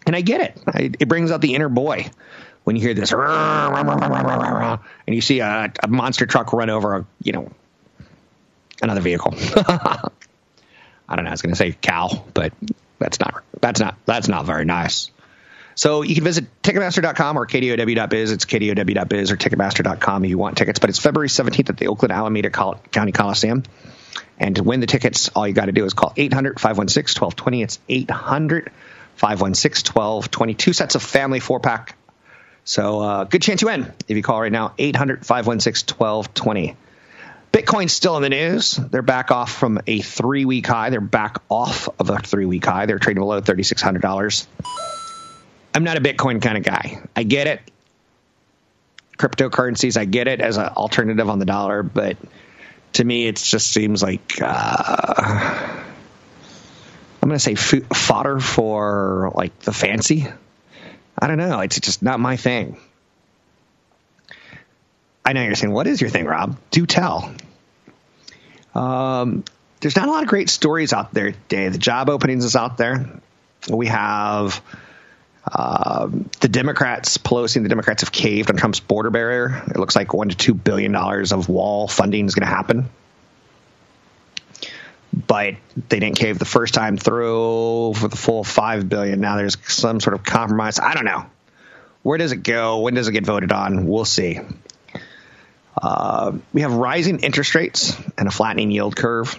And 0.07 0.16
I 0.16 0.22
get 0.22 0.40
it. 0.40 0.59
I, 0.66 0.90
it 0.98 1.09
brings 1.09 1.31
out 1.31 1.40
the 1.40 1.55
inner 1.55 1.68
boy 1.68 2.11
when 2.64 2.74
you 2.76 2.83
hear 2.83 2.94
this, 2.94 3.12
and 3.12 4.81
you 5.07 5.20
see 5.20 5.40
a, 5.40 5.72
a 5.83 5.88
monster 5.88 6.26
truck 6.26 6.53
run 6.53 6.70
over 6.70 6.96
a, 6.96 7.07
you 7.22 7.33
know, 7.33 7.50
another 8.83 9.00
vehicle. 9.00 9.35
I 11.11 11.16
don't 11.16 11.24
know. 11.24 11.31
I 11.31 11.33
was 11.33 11.42
going 11.42 11.53
to 11.53 11.57
say 11.57 11.72
cow, 11.72 12.24
but 12.35 12.53
that's 12.98 13.20
not 13.20 13.42
that's 13.61 13.81
not 13.81 13.96
that's 14.07 14.29
not 14.29 14.46
very 14.46 14.64
nice. 14.64 15.11
So 15.80 16.02
you 16.02 16.14
can 16.14 16.24
visit 16.24 16.44
Ticketmaster.com 16.62 17.38
or 17.38 17.46
KDOW.biz. 17.46 18.32
It's 18.32 18.44
KDOW.biz 18.44 19.30
or 19.30 19.38
Ticketmaster.com 19.38 20.24
if 20.26 20.28
you 20.28 20.36
want 20.36 20.58
tickets. 20.58 20.78
But 20.78 20.90
it's 20.90 20.98
February 20.98 21.28
17th 21.28 21.70
at 21.70 21.78
the 21.78 21.86
Oakland 21.86 22.12
Alameda 22.12 22.50
County 22.50 23.12
Coliseum. 23.12 23.62
And 24.38 24.56
to 24.56 24.62
win 24.62 24.80
the 24.80 24.86
tickets, 24.86 25.30
all 25.30 25.48
you 25.48 25.54
got 25.54 25.64
to 25.64 25.72
do 25.72 25.86
is 25.86 25.94
call 25.94 26.12
800 26.14 26.60
516 26.60 27.18
1220. 27.18 27.62
It's 27.62 27.78
800 27.88 28.70
516 29.14 29.94
1220. 29.94 30.52
Two 30.52 30.74
sets 30.74 30.96
of 30.96 31.02
family 31.02 31.40
four 31.40 31.60
pack. 31.60 31.96
So 32.64 33.00
uh, 33.00 33.24
good 33.24 33.40
chance 33.40 33.62
you 33.62 33.68
win 33.68 33.90
if 34.06 34.18
you 34.18 34.22
call 34.22 34.38
right 34.38 34.52
now 34.52 34.74
800 34.76 35.24
516 35.24 35.96
1220. 35.96 36.76
Bitcoin's 37.54 37.94
still 37.94 38.18
in 38.18 38.22
the 38.22 38.28
news. 38.28 38.72
They're 38.72 39.00
back 39.00 39.30
off 39.30 39.50
from 39.50 39.80
a 39.86 40.02
three 40.02 40.44
week 40.44 40.66
high. 40.66 40.90
They're 40.90 41.00
back 41.00 41.38
off 41.48 41.88
of 41.98 42.10
a 42.10 42.18
three 42.18 42.44
week 42.44 42.66
high. 42.66 42.84
They're 42.84 42.98
trading 42.98 43.22
below 43.22 43.40
$3,600. 43.40 44.99
I'm 45.74 45.85
not 45.85 45.96
a 45.96 46.00
Bitcoin 46.00 46.42
kind 46.42 46.59
of 46.59 46.64
guy. 46.64 47.02
I 47.14 47.22
get 47.22 47.46
it. 47.46 47.61
Cryptocurrencies, 49.18 49.96
I 49.96 50.04
get 50.06 50.28
it 50.28 50.40
as 50.40 50.56
an 50.56 50.66
alternative 50.66 51.28
on 51.28 51.38
the 51.38 51.44
dollar, 51.44 51.83
but 51.83 52.16
to 52.94 53.04
me, 53.04 53.26
it 53.26 53.37
just 53.37 53.70
seems 53.70 54.02
like 54.02 54.40
uh, 54.40 55.83
I'm 57.22 57.28
going 57.28 57.38
to 57.38 57.38
say 57.38 57.54
fodder 57.54 58.40
for 58.40 59.30
like 59.35 59.59
the 59.61 59.72
fancy. 59.72 60.26
I 61.18 61.26
don't 61.26 61.37
know. 61.37 61.61
It's 61.61 61.78
just 61.78 62.02
not 62.02 62.18
my 62.18 62.37
thing. 62.37 62.78
I 65.24 65.35
know 65.35 65.42
you're 65.42 65.54
saying, 65.54 65.72
what 65.72 65.87
is 65.87 66.00
your 66.00 66.11
thing, 66.11 66.24
Rob? 66.24 66.56
Do 66.70 66.87
tell. 66.87 67.33
Um, 68.74 69.44
there's 69.80 69.96
not 69.96 70.09
a 70.09 70.11
lot 70.11 70.22
of 70.22 70.28
great 70.28 70.48
stories 70.48 70.92
out 70.92 71.12
there 71.12 71.33
today. 71.33 71.68
The 71.68 71.78
job 71.78 72.09
openings 72.09 72.44
is 72.44 72.56
out 72.56 72.78
there. 72.78 73.20
We 73.68 73.88
have 73.88 74.62
um, 75.46 76.29
the 76.40 76.48
Democrats, 76.48 77.18
Pelosi 77.18 77.57
and 77.57 77.64
the 77.64 77.68
Democrats 77.70 78.03
have 78.03 78.12
caved 78.12 78.50
on 78.50 78.57
Trump's 78.57 78.81
border 78.81 79.11
barrier. 79.11 79.62
It 79.68 79.76
looks 79.76 79.96
like 79.96 80.12
one 80.12 80.29
to 80.29 80.37
two 80.37 80.55
billion 80.55 80.92
dollars 80.92 81.33
of 81.33 81.48
wall 81.48 81.88
funding 81.88 82.26
is 82.26 82.35
going 82.35 82.46
to 82.46 82.55
happen. 82.55 82.88
But 85.12 85.57
they 85.88 85.98
didn't 85.98 86.16
cave 86.16 86.38
the 86.38 86.44
first 86.44 86.74
time 86.74 86.96
through 86.96 87.94
for 87.94 88.09
the 88.09 88.16
full 88.16 88.44
five 88.44 88.88
billion. 88.88 89.20
Now 89.20 89.37
there's 89.37 89.57
some 89.66 89.98
sort 90.00 90.14
of 90.14 90.22
compromise. 90.22 90.79
I 90.79 90.94
don't 90.94 91.05
know. 91.05 91.26
Where 92.03 92.16
does 92.16 92.33
it 92.33 92.42
go? 92.42 92.81
When 92.81 92.94
does 92.94 93.09
it 93.09 93.12
get 93.12 93.26
voted 93.26 93.50
on? 93.50 93.87
We'll 93.87 94.05
see. 94.05 94.40
Uh, 95.81 96.33
we 96.53 96.61
have 96.62 96.72
rising 96.72 97.20
interest 97.20 97.55
rates 97.55 97.96
and 98.16 98.29
a 98.29 98.31
flattening 98.31 98.70
yield 98.70 98.94
curve. 98.96 99.38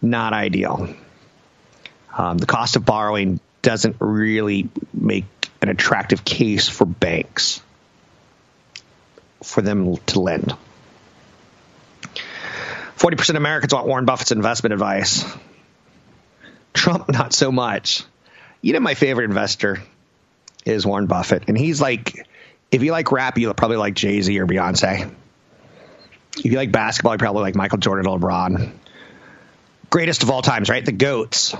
Not 0.00 0.32
ideal. 0.32 0.94
Um, 2.16 2.38
the 2.38 2.46
cost 2.46 2.76
of 2.76 2.84
borrowing 2.84 3.40
doesn't 3.62 3.96
really 4.00 4.68
make 4.92 5.24
an 5.62 5.68
attractive 5.68 6.24
case 6.24 6.68
for 6.68 6.84
banks 6.84 7.62
for 9.42 9.62
them 9.62 9.96
to 9.96 10.20
lend. 10.20 10.54
40% 12.96 13.30
of 13.30 13.36
Americans 13.36 13.74
want 13.74 13.86
Warren 13.86 14.04
Buffett's 14.04 14.32
investment 14.32 14.72
advice. 14.72 15.24
Trump, 16.72 17.08
not 17.08 17.32
so 17.32 17.50
much. 17.50 18.04
You 18.60 18.72
know, 18.74 18.80
my 18.80 18.94
favorite 18.94 19.24
investor 19.24 19.82
is 20.64 20.86
Warren 20.86 21.06
Buffett. 21.06 21.44
And 21.48 21.58
he's 21.58 21.80
like, 21.80 22.26
if 22.70 22.82
you 22.82 22.92
like 22.92 23.10
rap, 23.10 23.38
you 23.38 23.52
probably 23.54 23.76
like 23.76 23.94
Jay 23.94 24.20
Z 24.20 24.38
or 24.38 24.46
Beyonce. 24.46 25.12
If 26.36 26.44
you 26.44 26.56
like 26.56 26.72
basketball, 26.72 27.12
you 27.12 27.18
probably 27.18 27.42
like 27.42 27.54
Michael 27.54 27.78
Jordan 27.78 28.06
or 28.06 28.18
LeBron. 28.18 28.72
Greatest 29.90 30.22
of 30.22 30.30
all 30.30 30.40
times, 30.40 30.70
right? 30.70 30.84
The 30.84 30.92
GOATs 30.92 31.54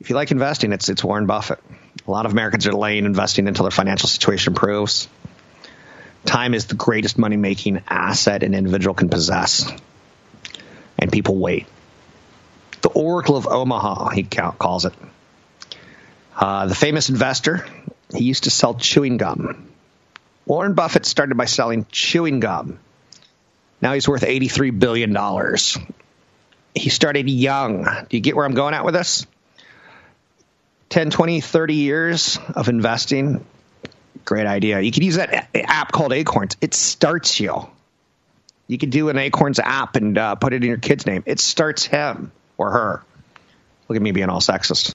if 0.00 0.10
you 0.10 0.16
like 0.16 0.30
investing, 0.30 0.72
it's 0.72 0.88
it's 0.88 1.02
Warren 1.02 1.26
Buffett. 1.26 1.58
A 2.06 2.10
lot 2.10 2.26
of 2.26 2.32
Americans 2.32 2.66
are 2.66 2.70
delaying 2.70 3.04
investing 3.04 3.48
until 3.48 3.64
their 3.64 3.70
financial 3.70 4.08
situation 4.08 4.52
improves. 4.52 5.08
Time 6.24 6.54
is 6.54 6.66
the 6.66 6.74
greatest 6.74 7.18
money 7.18 7.36
making 7.36 7.82
asset 7.88 8.42
an 8.42 8.54
individual 8.54 8.94
can 8.94 9.08
possess, 9.08 9.70
and 10.98 11.10
people 11.10 11.36
wait. 11.36 11.66
The 12.82 12.88
Oracle 12.90 13.36
of 13.36 13.46
Omaha, 13.46 14.10
he 14.10 14.22
calls 14.24 14.84
it. 14.84 14.92
Uh, 16.36 16.66
the 16.66 16.74
famous 16.74 17.08
investor, 17.08 17.66
he 18.14 18.24
used 18.24 18.44
to 18.44 18.50
sell 18.50 18.74
chewing 18.74 19.16
gum. 19.16 19.68
Warren 20.44 20.74
Buffett 20.74 21.06
started 21.06 21.36
by 21.36 21.46
selling 21.46 21.86
chewing 21.90 22.40
gum. 22.40 22.78
Now 23.80 23.94
he's 23.94 24.08
worth 24.08 24.22
$83 24.22 24.78
billion. 24.78 25.16
He 26.74 26.90
started 26.90 27.28
young. 27.28 27.84
Do 27.84 28.16
you 28.16 28.20
get 28.20 28.36
where 28.36 28.44
I'm 28.44 28.54
going 28.54 28.74
at 28.74 28.84
with 28.84 28.94
this? 28.94 29.26
10, 30.88 31.10
20, 31.10 31.40
30 31.40 31.74
years 31.74 32.38
of 32.54 32.68
investing, 32.68 33.44
great 34.24 34.46
idea. 34.46 34.80
You 34.80 34.92
could 34.92 35.04
use 35.04 35.16
that 35.16 35.48
app 35.54 35.92
called 35.92 36.12
Acorns. 36.12 36.56
It 36.60 36.74
starts 36.74 37.40
you. 37.40 37.68
You 38.68 38.78
could 38.78 38.90
do 38.90 39.08
an 39.08 39.18
Acorns 39.18 39.58
app 39.58 39.96
and 39.96 40.18
uh, 40.18 40.34
put 40.34 40.52
it 40.52 40.62
in 40.62 40.68
your 40.68 40.78
kid's 40.78 41.06
name. 41.06 41.22
It 41.26 41.40
starts 41.40 41.84
him 41.84 42.32
or 42.56 42.70
her. 42.72 43.02
Look 43.88 43.96
at 43.96 44.02
me 44.02 44.12
being 44.12 44.28
all 44.28 44.40
sexist. 44.40 44.94